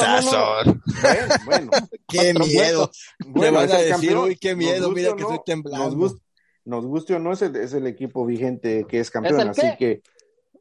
[1.45, 1.71] bueno,
[2.07, 2.91] qué miedo.
[3.25, 6.17] Bueno, van a decir, uy, qué miedo, mira que estoy temblando.
[6.65, 10.01] Nos, guste o no, es el, es el equipo vigente que es campeón, así que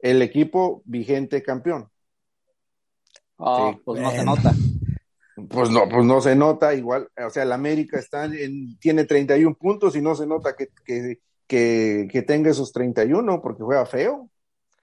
[0.01, 1.91] el equipo vigente campeón.
[3.37, 4.55] Oh, pues no se nota.
[5.49, 9.55] Pues no, pues no se nota igual, o sea, el América está en, tiene 31
[9.55, 14.29] puntos y no se nota que, que, que, que tenga esos 31 porque juega feo.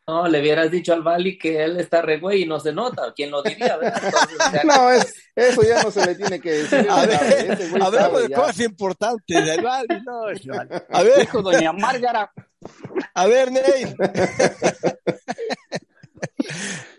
[0.08, 3.12] No, le hubieras dicho al Bali que él está re güey y no se nota.
[3.16, 3.80] ¿Quién lo diría?
[4.64, 6.86] no, es, eso ya no se le tiene que decir.
[6.88, 10.04] A ver, hablamos de cosas importantes del Bali.
[10.06, 10.26] No,
[10.90, 12.32] a ver, dijo doña Márgara.
[13.16, 13.96] A ver, Ney.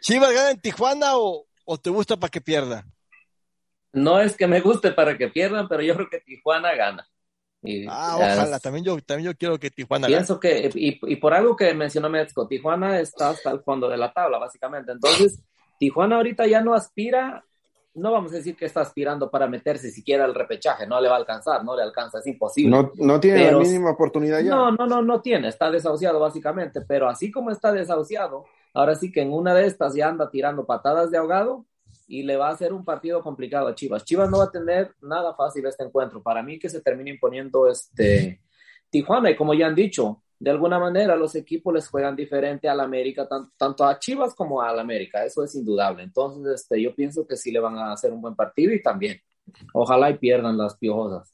[0.00, 2.84] ¿Chivas gana en Tijuana o, o te gusta para que pierda?
[3.92, 7.08] No es que me guste para que pierdan, pero yo creo que Tijuana gana.
[7.88, 11.72] Ah, ojalá, también yo, también yo quiero que Tijuana Pienso que, y, por algo que
[11.74, 14.92] mencionó Metzko, Tijuana está hasta el fondo de la tabla, básicamente.
[14.92, 15.42] Entonces,
[15.78, 17.44] Tijuana ahorita ya no aspira,
[17.94, 21.16] no vamos a decir que está aspirando para meterse siquiera al repechaje, no le va
[21.16, 22.70] a alcanzar, no le alcanza, es imposible.
[22.70, 24.50] No, no tiene la mínima oportunidad ya.
[24.50, 28.44] No, no, no, no tiene, está desahuciado básicamente, pero así como está desahuciado,
[28.74, 31.64] ahora sí que en una de estas ya anda tirando patadas de ahogado,
[32.06, 34.04] y le va a hacer un partido complicado a Chivas.
[34.04, 36.22] Chivas no va a tener nada fácil este encuentro.
[36.22, 38.40] Para mí que se termine imponiendo este
[38.90, 42.80] Tijuana y como ya han dicho, de alguna manera los equipos les juegan diferente al
[42.80, 46.02] América, tanto a Chivas como al América, eso es indudable.
[46.02, 49.20] Entonces, este, yo pienso que sí le van a hacer un buen partido y también,
[49.72, 51.32] ojalá y pierdan las piojosas.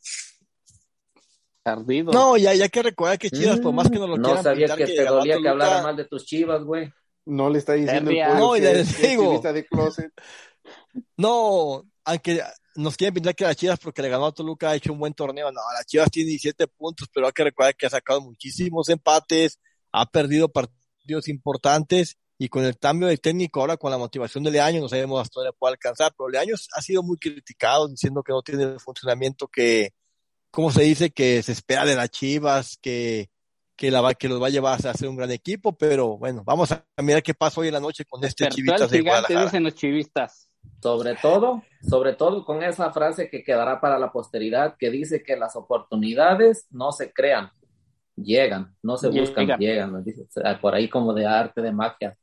[2.13, 4.75] No, ya, ya que recordar que Chivas, por más que no lo no quieran sabía
[4.75, 6.93] que, te dolía que hablara mal de tus Chivas, güey.
[7.25, 9.41] No le está diciendo el no, ya les digo.
[9.41, 10.13] De closet.
[11.17, 12.43] No, aunque
[12.75, 15.15] nos quieren pintar que las Chivas porque le ganó a Toluca ha hecho un buen
[15.15, 15.51] torneo.
[15.53, 19.59] No, las Chivas tiene 17 puntos, pero hay que recordar que ha sacado muchísimos empates,
[19.93, 24.51] ha perdido partidos importantes y con el cambio de técnico ahora con la motivación de
[24.51, 28.33] Leaño no sabemos hasta dónde puede alcanzar, pero Leaño ha sido muy criticado diciendo que
[28.33, 29.91] no tiene el funcionamiento que,
[30.51, 31.11] ¿cómo se dice?
[31.11, 33.31] Que se espera de las Chivas, que,
[33.77, 36.43] que, la va, que los va a llevar a hacer un gran equipo, pero bueno,
[36.45, 39.45] vamos a mirar qué pasa hoy en la noche con este Chivitas de Guadalajara.
[39.45, 40.52] dicen los chivistas.
[40.83, 45.37] Sobre todo, sobre todo con esa frase que quedará para la posteridad que dice que
[45.37, 47.53] las oportunidades no se crean,
[48.17, 50.05] llegan, no se buscan, llegan.
[50.61, 52.17] por ahí como de arte, de magia.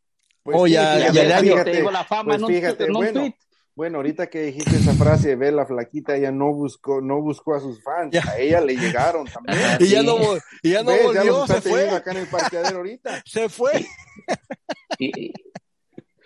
[0.44, 3.36] Pues ya, ya, te digo la fama pues en un, bueno,
[3.76, 7.62] Bueno, ahorita que dijiste esa frase, ve la flaquita, ella no buscó, no buscó a
[7.62, 9.58] sus fans, a ella le llegaron también.
[9.80, 10.18] y, ya no,
[10.62, 11.90] y ya no volvió, se fue.
[11.90, 13.22] acá en el parqueadero ahorita.
[13.26, 13.86] Se fue.
[14.98, 15.32] Y,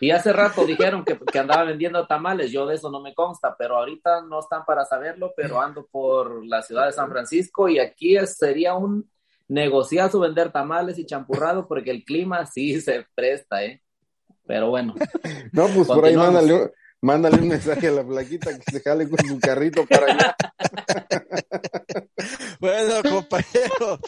[0.03, 3.55] y hace rato dijeron que, que, andaba vendiendo tamales, yo de eso no me consta,
[3.57, 7.79] pero ahorita no están para saberlo, pero ando por la ciudad de San Francisco y
[7.79, 9.09] aquí sería un
[9.47, 13.81] negociazo vender tamales y champurrado porque el clima sí se presta, ¿eh?
[14.45, 14.93] Pero bueno.
[15.53, 19.25] No, pues por ahí mándale, mándale un mensaje a la plaquita que se jale con
[19.25, 20.35] su carrito para allá.
[22.59, 23.99] bueno, compañero,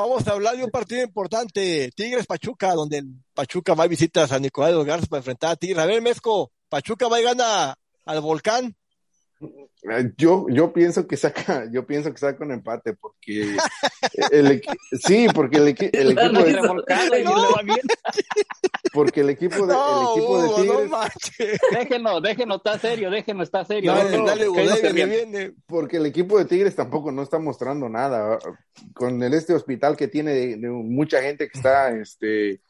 [0.00, 4.24] vamos a hablar de un partido importante, Tigres Pachuca, donde el Pachuca va a visitar
[4.24, 5.78] a San Nicolás de los Garza para enfrentar a Tigres.
[5.78, 7.74] A ver, Mezco, Pachuca va y gana
[8.04, 8.74] al Volcán.
[9.90, 13.56] Eh, yo, yo pienso que saca, yo pienso que saca un empate porque
[14.30, 14.62] el,
[15.04, 15.92] sí, porque el, equipo de
[18.92, 19.80] porque el equipo de, el
[20.12, 20.88] equipo de Tigres
[21.72, 23.92] déjenlo, déjenlo, está serio, déjenlo, está serio.
[25.66, 28.38] porque el equipo de Tigres tampoco no está mostrando nada
[28.94, 32.60] con el este hospital que tiene de, mucha gente que está este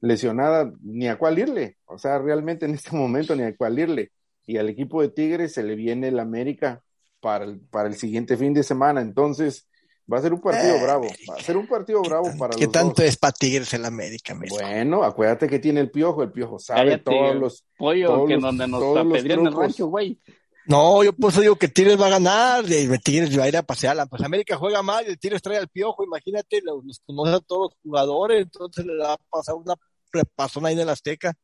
[0.00, 4.12] lesionada, ni a cuál irle, o sea, realmente en este momento ni a cuál irle
[4.46, 6.82] y al equipo de Tigres se le viene el América
[7.20, 9.00] para el, para el siguiente fin de semana.
[9.00, 9.68] Entonces,
[10.10, 11.06] va a ser un partido eh, bravo.
[11.28, 14.38] Va a ser un partido bravo para ¿Qué tanto es para Tigres el América?
[14.48, 16.22] Bueno, acuérdate que tiene el piojo.
[16.22, 17.64] El piojo sabe todos los.
[17.76, 18.82] Pollo, que donde nos
[19.24, 20.20] el rancho, güey.
[20.68, 23.62] No, yo pues digo que Tigres va a ganar, y Tigres va a ir a
[23.62, 23.96] pasear.
[24.08, 27.40] Pues América juega mal y el Tigres trae al piojo, imagínate, los, los conoce a
[27.40, 29.74] todos los jugadores, entonces le va a pasar una
[30.12, 31.34] repasona ahí en el Azteca.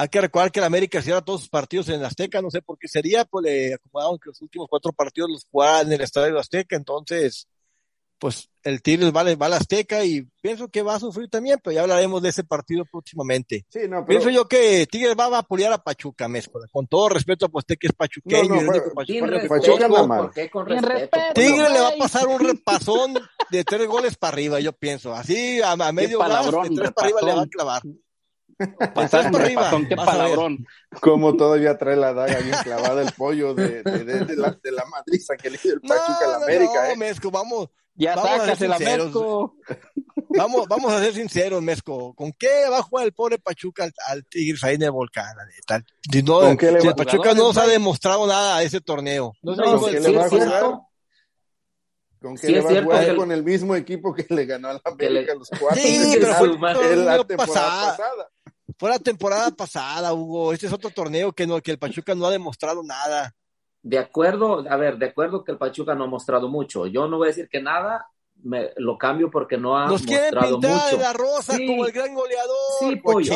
[0.00, 2.78] Hay que recordar que el América cierra todos sus partidos en Azteca, no sé por
[2.78, 6.38] qué sería, pues le acomodaron que los últimos cuatro partidos los jugaran en el Estadio
[6.38, 7.48] Azteca, entonces,
[8.20, 11.74] pues el Tigres va, va al Azteca y pienso que va a sufrir también, pero
[11.74, 13.66] ya hablaremos de ese partido próximamente.
[13.70, 17.46] Sí, no, Pienso yo que Tigres va a apoyar a Pachuca, Mezcola, con todo respeto
[17.46, 18.54] a usted que es pachuqueño.
[18.54, 20.30] No, no, Pachuca, Pachuca no mal.
[21.34, 23.14] Tigres le va a pasar un repasón
[23.50, 25.12] de tres goles para arriba, yo pienso.
[25.12, 27.82] Así, a, medio gas, de tres para arriba le va a clavar.
[28.94, 29.70] Pasar por arriba.
[29.88, 30.66] Qué palabrón.
[31.00, 34.84] Como todavía trae la daga bien clavada el pollo de, de, de, la, de la
[34.86, 36.86] madriza que le dio el Pachuca a la América.
[36.86, 36.96] No, ¿eh?
[36.96, 37.68] Mezco, vamos.
[37.94, 39.56] Ya vamos a ser la Mezco.
[40.30, 42.14] Vamos, vamos a ser sinceros, Mezco.
[42.14, 45.34] ¿Con qué va a jugar el pobre Pachuca al, al Tigres ahí en el volcán?
[46.10, 49.34] Si, no, si el Pachuca no se ha demostrado nada a ese torneo.
[49.42, 50.64] No, no ¿con qué le va a jugar?
[52.20, 54.80] ¿Con qué le va a jugar con el mismo equipo que le ganó a la
[54.84, 55.80] América los cuatro?
[55.80, 56.48] Sí, pero fue
[56.96, 58.28] la temporada pasada.
[58.78, 60.52] Fue la temporada pasada, Hugo.
[60.52, 63.34] Este es otro torneo que, no, que el Pachuca no ha demostrado nada.
[63.82, 66.86] De acuerdo, a ver, de acuerdo que el Pachuca no ha mostrado mucho.
[66.86, 68.06] Yo no voy a decir que nada,
[68.42, 70.96] me, lo cambio porque no ha Nos mostrado mucho.
[70.96, 72.56] de la rosa como el gran goleador.
[72.78, 73.34] Sí, pollo.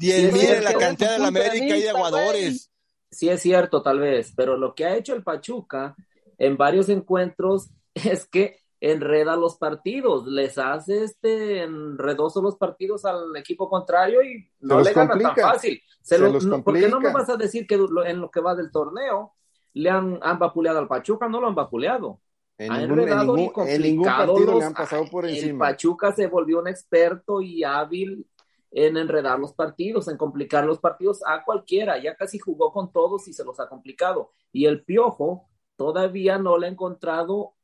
[0.00, 2.70] y el, mire la cantidad de la América y de aguadores.
[3.10, 5.96] Sí es cierto, tal vez, pero lo que ha hecho el Pachuca
[6.38, 13.36] en varios encuentros es que enreda los partidos, les hace este enredoso los partidos al
[13.36, 15.82] equipo contrario y no le gana tan fácil.
[16.00, 16.18] Se,
[16.64, 19.34] porque no me vas a decir que en lo que va del torneo
[19.74, 22.20] le han, han vapuleado al Pachuca, no lo han vapuleado.
[22.56, 25.68] En, ningún, partido le han pasado por encima.
[25.68, 28.26] El Pachuca se volvió un experto y hábil
[28.70, 31.98] en enredar los partidos, en complicar los partidos a cualquiera.
[31.98, 34.32] Ya casi jugó con todos y se los ha complicado.
[34.52, 37.54] Y el Piojo todavía no le ha encontrado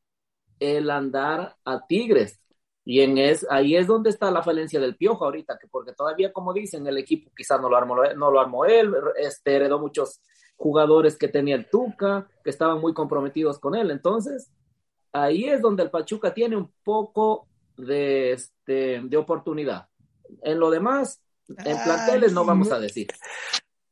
[0.61, 2.41] el andar a Tigres.
[2.85, 6.33] Y en es, ahí es donde está la falencia del piojo ahorita, que porque todavía,
[6.33, 10.21] como dicen, el equipo quizás no lo armó, no lo armó él, este, heredó muchos
[10.57, 13.91] jugadores que tenía el Tuca, que estaban muy comprometidos con él.
[13.91, 14.51] Entonces,
[15.13, 19.89] ahí es donde el Pachuca tiene un poco de, este, de oportunidad.
[20.43, 23.09] En lo demás, en planteles no vamos a decir.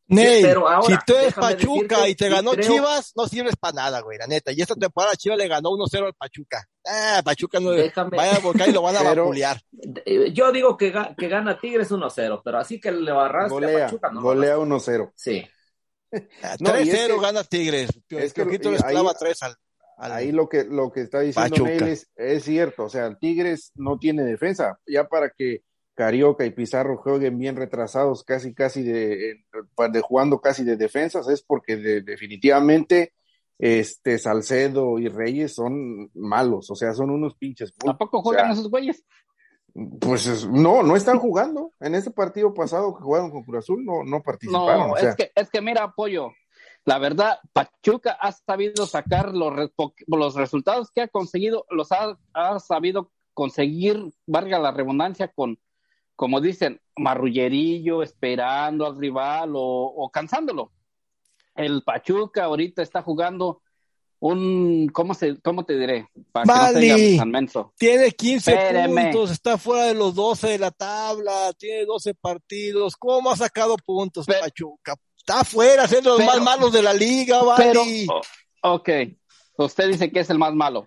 [0.07, 4.27] Ney, si tú eres Pachuca y te ganó Chivas, no sirves para nada, güey, la
[4.27, 4.53] neta.
[4.53, 6.69] Y esta temporada Chivas le ganó 1-0 al Pachuca.
[6.87, 9.61] Ah, Pachuca no vaya a volcar y lo van a vapulear.
[10.05, 14.11] Eh, yo digo que, que gana Tigres 1-0, pero así que le va a Pachuca,
[14.11, 14.21] no.
[14.21, 15.13] Golea 1-0.
[15.15, 15.47] Sí.
[16.13, 17.91] 3-0 ah, gana Tigres.
[18.11, 19.57] Es que les clava 3 al,
[19.97, 22.85] Ahí lo que, lo que está diciendo Ney es, es cierto.
[22.85, 24.79] O sea, Tigres no tiene defensa.
[24.87, 25.63] Ya para que
[25.95, 29.45] Carioca y Pizarro jueguen bien retrasados, casi, casi de,
[29.91, 33.15] de jugando casi de defensas, es porque definitivamente
[33.59, 37.73] este Salcedo y Reyes son malos, o sea, son unos pinches.
[37.77, 39.05] ¿Tampoco juegan esos güeyes?
[40.01, 41.73] Pues no, no están jugando.
[41.81, 44.91] En ese partido pasado que jugaron con Cruz Azul no, no participaron.
[44.91, 46.31] No, es, que, es que mira, apoyo.
[46.85, 49.71] La verdad, Pachuca ha sabido sacar los,
[50.07, 55.59] los resultados que ha conseguido, los ha, ha sabido conseguir, valga la redundancia, con,
[56.17, 60.73] como dicen, marrullerillo, esperando al rival o, cansándolo.
[61.55, 63.63] el Pachuca ahorita está jugando
[64.21, 66.09] un, ¿cómo, se, cómo te diré?
[66.33, 66.73] Para
[67.77, 72.97] tiene 15 puntos, está fuera de los 12 de la tabla, tiene 12 partidos.
[72.97, 74.95] ¿Cómo ha sacado puntos Pachuca?
[75.17, 78.07] Está fuera, es los más malos de la liga, Vali.
[78.63, 78.89] ok,
[79.59, 80.87] usted dice que es el más malo.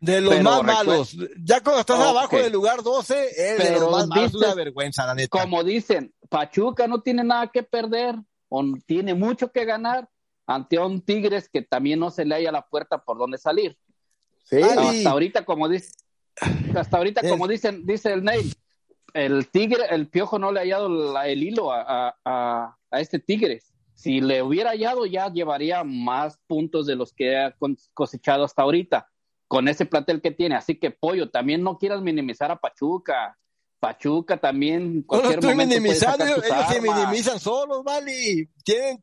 [0.00, 1.16] De los más malos.
[1.44, 4.34] Ya cuando estás abajo del lugar 12, es de los más malos.
[4.34, 5.38] una vergüenza, la neta.
[5.38, 8.16] Como dicen, Pachuca no tiene nada que perder
[8.48, 10.08] o tiene mucho que ganar
[10.46, 13.76] ante un Tigres que también no se le haya la puerta por donde salir.
[14.44, 14.60] Sí.
[14.60, 15.92] Hasta ahorita, como dice,
[16.74, 18.54] hasta ahorita, como dicen, dice el Neil,
[19.12, 23.72] el Tigre, el Piojo no le ha hallado el hilo a, a, a, este Tigres.
[23.94, 27.54] Si le hubiera hallado, ya llevaría más puntos de los que ha
[27.92, 29.10] cosechado hasta ahorita,
[29.50, 30.54] con ese plantel que tiene.
[30.54, 33.36] Así que, Pollo, también no quieras minimizar a Pachuca.
[33.80, 35.02] Pachuca también.
[35.02, 38.48] Cualquier no, no estoy minimizando, ellos se minimizan solos, vale.
[38.62, 39.02] Tienen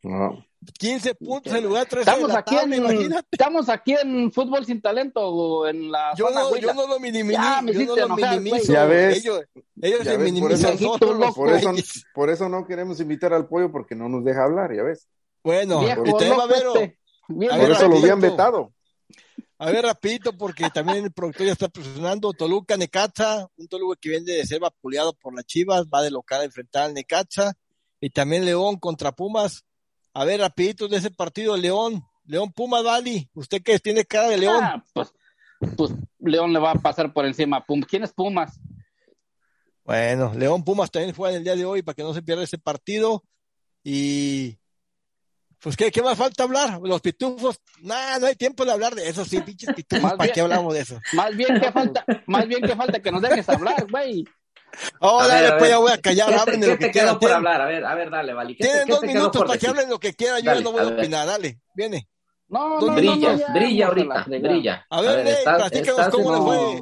[0.80, 5.68] 15 puntos en lugar de 13 estamos aquí en, Estamos aquí en Fútbol Sin Talento
[5.68, 7.42] en la yo no, yo no lo minimizo.
[7.74, 8.72] yo no lo minimizo.
[8.72, 9.18] Ya ves.
[9.18, 9.42] Ellos,
[9.82, 11.36] ellos se minimizan solos.
[11.36, 11.74] Por eso,
[12.14, 15.10] por eso no queremos invitar al pollo porque no nos deja hablar, ya ves.
[15.44, 16.64] Bueno, Viejo, a ver,
[17.38, 18.72] por eso lo habían vetado.
[19.60, 22.32] A ver, rapidito, porque también el productor ya está presionando.
[22.32, 26.42] Toluca, Necaxa, un Toluca que viene de ser vapuleado por las Chivas, va de local
[26.42, 27.54] a enfrentar al Necaxa.
[28.00, 29.66] Y también León contra Pumas.
[30.14, 32.04] A ver, rapidito de ese partido, León.
[32.26, 33.30] León Pumas, Vali.
[33.34, 34.64] Usted que tiene cara de León.
[34.64, 35.12] Ah, pues,
[35.76, 37.66] pues León le va a pasar por encima.
[37.90, 38.60] ¿Quién es Pumas?
[39.84, 42.60] Bueno, León Pumas también juega el día de hoy para que no se pierda ese
[42.60, 43.24] partido.
[43.84, 44.60] Y
[45.60, 46.80] pues, ¿qué, ¿qué, más falta hablar?
[46.84, 50.42] Los pitufos, nada, no hay tiempo de hablar de eso, sí, pinches pitufos, ¿para qué
[50.42, 51.00] hablamos de eso?
[51.14, 54.26] Más bien que falta, más bien que falta que nos dejes hablar, güey.
[55.00, 57.18] Oh, dale, pues ya voy a callar, hablen de lo que quieran.
[57.20, 57.62] por hablar?
[57.62, 58.56] A ver, a ver, dale, Vali.
[58.56, 61.60] Tienen dos minutos para que hablen lo que quieran, yo no voy a opinar, dale,
[61.74, 62.08] viene.
[62.50, 64.86] No, no, brilla, no, brilla ahorita, brilla.
[64.90, 66.82] A ver, platícanos cómo le fue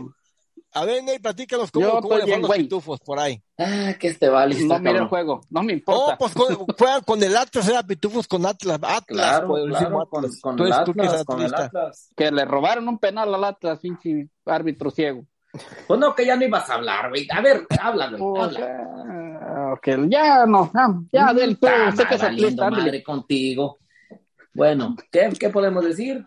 [0.75, 3.41] a ver, Ney, platícanos cómo, cómo le los pitufos por ahí.
[3.57, 4.61] Ah, que este vale.
[4.65, 6.11] No mira el juego, no me importa.
[6.11, 6.33] No, pues
[6.77, 8.77] juegan con el Atlas, era pitufos con Atlas.
[8.83, 12.09] Atlas, claro, pues, claro, con, con, el Atlas, con el Atlas.
[12.13, 15.25] Que le robaron un penal al Atlas, pinche árbitro ciego.
[15.87, 17.25] Pues no, que ya no ibas a hablar, güey.
[17.31, 19.71] A ver, habla, güey, habla.
[19.75, 20.69] Ok, ya no,
[21.09, 21.71] ya, del todo.
[21.95, 23.79] Sé que se madre contigo.
[24.53, 26.25] Bueno, ¿qué, ¿qué podemos decir?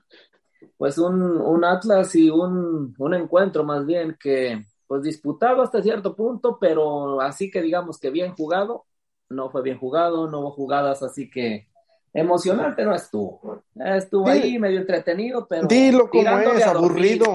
[0.78, 6.16] Pues un, un Atlas y un, un, encuentro más bien que pues disputado hasta cierto
[6.16, 8.86] punto, pero así que digamos que bien jugado,
[9.28, 11.68] no fue bien jugado, no hubo jugadas así que
[12.14, 13.62] emocionante no estuvo.
[13.74, 17.26] Estuvo ahí medio entretenido, pero dilo como es, aburrido.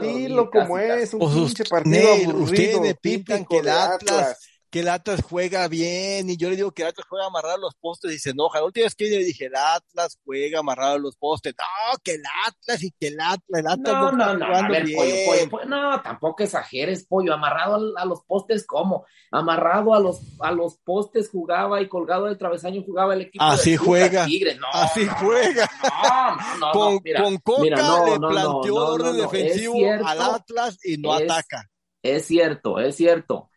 [0.00, 2.80] dilo como es, un pues pinche partido aburrido.
[2.80, 4.38] Ustedes pipan que el Atlas
[4.76, 7.60] que el Atlas juega bien, y yo le digo que el Atlas juega amarrado a
[7.60, 8.58] los postes y se enoja.
[8.58, 11.54] La última vez que le dije, el Atlas juega amarrado a los postes.
[11.58, 14.84] No, que el Atlas y que el Atlas, el Atlas no, no, no, a ver,
[14.94, 19.06] pollo, pollo, no, tampoco exageres, pollo, amarrado a, los postes, ¿cómo?
[19.30, 23.78] Amarrado a los, a los postes jugaba y colgado del travesaño jugaba el equipo Así
[23.78, 25.70] juega, No, así juega.
[25.82, 31.64] No, no, con, con Coca le planteó orden defensivo al Atlas y no ataca.
[32.02, 33.48] Es cierto, es cierto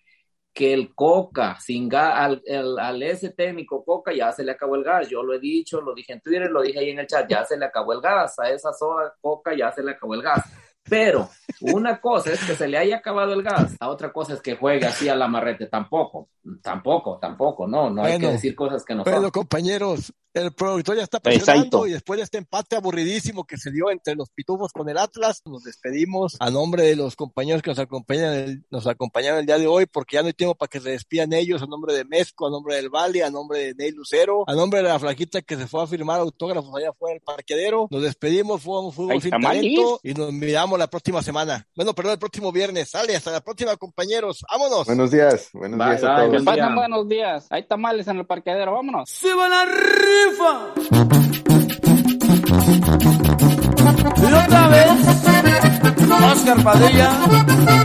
[0.54, 2.42] que el Coca, sin gas, al,
[2.80, 5.08] al, ese técnico Coca ya se le acabó el gas.
[5.08, 7.46] Yo lo he dicho, lo dije en Twitter, lo dije ahí en el chat, ya
[7.46, 8.38] se le acabó el gas.
[8.40, 10.44] A esa soda Coca ya se le acabó el gas.
[10.84, 11.30] Pero
[11.62, 14.56] una cosa es que se le haya acabado el gas, la otra cosa es que
[14.56, 15.68] juegue así a la marrete.
[15.68, 16.30] Tampoco,
[16.62, 21.04] tampoco, tampoco, no, no hay que decir cosas que no pero, compañeros, el productor ya
[21.04, 24.88] está presionando y después de este empate aburridísimo que se dio entre los pitufos con
[24.90, 29.40] el Atlas, nos despedimos a nombre de los compañeros que nos acompañan el, nos acompañaron
[29.40, 31.66] el día de hoy, porque ya no hay tiempo para que se despidan ellos, a
[31.66, 34.88] nombre de Mezco, a nombre del Valle, a nombre de Ney Lucero, a nombre de
[34.88, 37.88] la flaquita que se fue a firmar autógrafos allá afuera del parquedero.
[37.90, 41.66] Nos despedimos, fue un fútbol sin talento y nos miramos la próxima semana.
[41.76, 42.90] Bueno, perdón, el próximo viernes.
[42.90, 44.44] Sale, hasta la próxima, compañeros.
[44.52, 44.86] Vámonos.
[44.86, 46.44] Buenos días, buenos días a todos.
[46.76, 47.48] buenos días.
[47.50, 49.10] Hay tamales en el parquedero, vámonos.
[49.10, 50.74] ¡Se va la rifa!
[54.16, 54.88] Y otra vez,
[56.32, 57.12] Oscar Padilla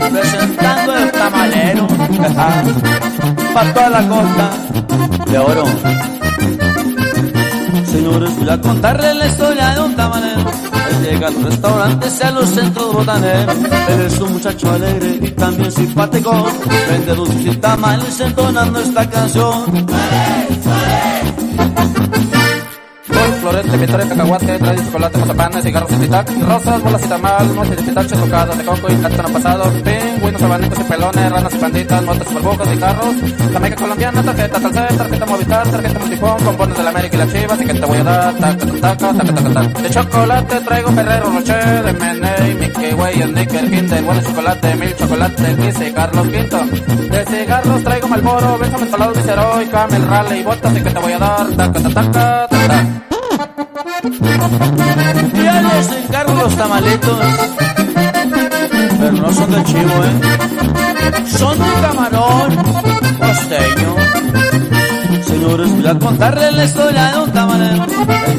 [0.09, 1.87] presentando el tamalero
[3.53, 4.51] para toda la costa
[5.31, 5.65] de oro.
[7.85, 10.74] Señores, voy a contarle la historia de un tamalero.
[11.03, 13.55] Llega a los restaurantes y a los centros botaneros.
[13.89, 16.47] Él es un muchacho alegre y también simpático.
[16.89, 19.85] Vende dulces y tamales entonando esta canción.
[23.45, 28.19] Florete, vitores, cacahuate, trae chocolate, mazapanes, cigarros y rosas, bolas y tamal, nueces y pitaches,
[28.19, 32.73] tocadas de coco y no pasado, pingüinos, abanicos y pelones, ranas y panditas, motos, burbujas
[32.73, 33.15] y carros,
[33.53, 37.61] jamaica colombiana, tarjeta talcel, tarjeta movistar, tarjeta multifón, compones de la América y las chivas,
[37.61, 39.81] y que te voy a dar, taca, taca, taca, taca, taca.
[39.81, 45.55] De chocolate traigo Ferrero Rocher, de Meney, Mickey Way, Snicker, Kinder, bueno chocolate, mil chocolate,
[45.55, 46.59] dice Carlos Quinto.
[47.11, 51.19] De cigarros traigo Malboro, Benjamin Empalado, Viceroy, Camel, Raleigh, botas, y que te voy a
[51.19, 53.14] dar, taca, taca, taca, taca.
[55.43, 57.19] Ya les encargo los tamaletos.
[58.99, 61.27] Pero no son de chivo, ¿eh?
[61.37, 62.55] Son de camarón
[63.19, 63.95] costeño.
[65.25, 67.85] Señores, voy a contarles la historia de un tamalero.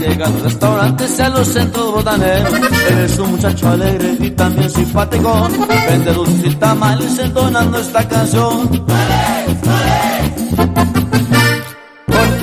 [0.01, 2.53] Llega a los restaurantes y a los centros botaneros.
[2.91, 5.49] Él es un muchacho alegre y también simpático.
[5.89, 8.87] Vende dulces y tamales entonando esta canción.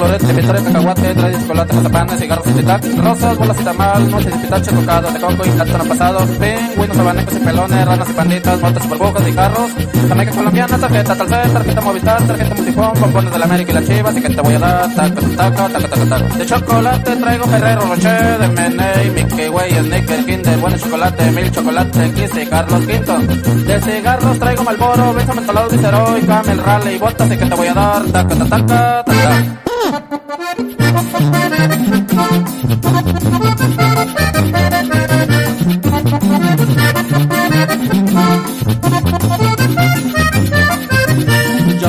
[0.03, 4.37] Florete, vitores, cacahuate, trae chocolate, mazapanes, cigarros y titac, rosas, bolas y tamal, nueces y
[4.37, 8.89] pitache, tocadas de coco y no pasado, pingüinos, abanicos y pelones, ranas y panditas, motos,
[8.89, 9.71] burbujas y carros,
[10.09, 14.17] jamaica colombiana, tarjeta talcel, tarjeta movistar, tarjeta multifón, pompones de la América y las chivas,
[14.17, 16.37] y que te voy a dar, taca, taca, taca, taca, taca.
[16.37, 22.11] De chocolate traigo Ferrero Rocher, de Meney, Mickey Way, Snicker, Kinder, bueno chocolate, mil chocolate,
[22.13, 23.17] Kiss y Carlos Quinto.
[23.19, 27.73] De cigarros traigo Malboro, Benjamin Mentolado, Viceroy, Camel, Raleigh, botas, y que te voy a
[27.73, 29.62] dar, taca, taca, taca, taca.
[29.83, 29.89] Ya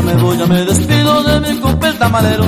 [0.03, 2.45] me voy, ya me despido de mi compa tamalero.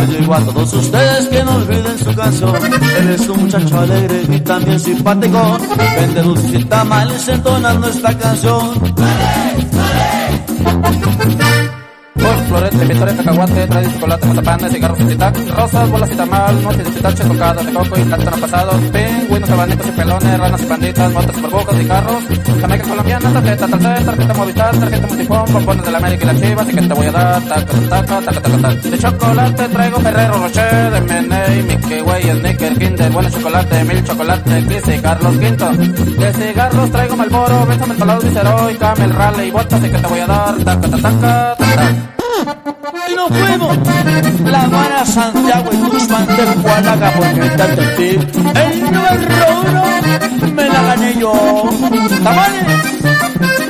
[0.00, 2.56] Le digo a todos ustedes que no olviden su canción.
[2.98, 5.58] Él es un muchacho alegre y también simpático.
[5.96, 8.74] Vende dulces y tamales entonando esta canción.
[12.48, 16.88] Por florete, vitores, cacahuate, trae chocolate, mazapanes, cigarros y titac, rosas, bolas y tamal, nueces
[16.88, 21.12] y pitache, tocadas de coco y no pasado, pingüinos, abanicos y pelones, ranas y panditas,
[21.12, 22.24] motos, burbujas y carros,
[22.58, 26.68] jamaica colombiana, tarjeta talcel, tarjeta movistar, tarjeta multifón, pompones de la América y las chivas,
[26.68, 28.88] y que te voy a dar, taca, taca, taca, taca, taca.
[28.88, 34.66] De chocolate traigo Ferrero Rocher, de Meney, Mickey Way, Snicker, Kinder, bueno chocolate, mil chocolate,
[34.66, 35.70] Kiss y Carlos Quinto.
[35.70, 40.26] De cigarros traigo Malboro, Benjamin Mentolado, Viceroy, Camel, Raleigh, botas, y que te voy a
[40.26, 42.17] dar, taca, taca, taca, taca.
[43.08, 43.78] Y nos fuimos.
[44.44, 47.90] La Habana, Santiago y Tuxpan de Juanaga porque tanto el
[48.56, 49.84] El número uno
[50.54, 51.32] me la gané yo.
[52.22, 53.67] ¿Tamales?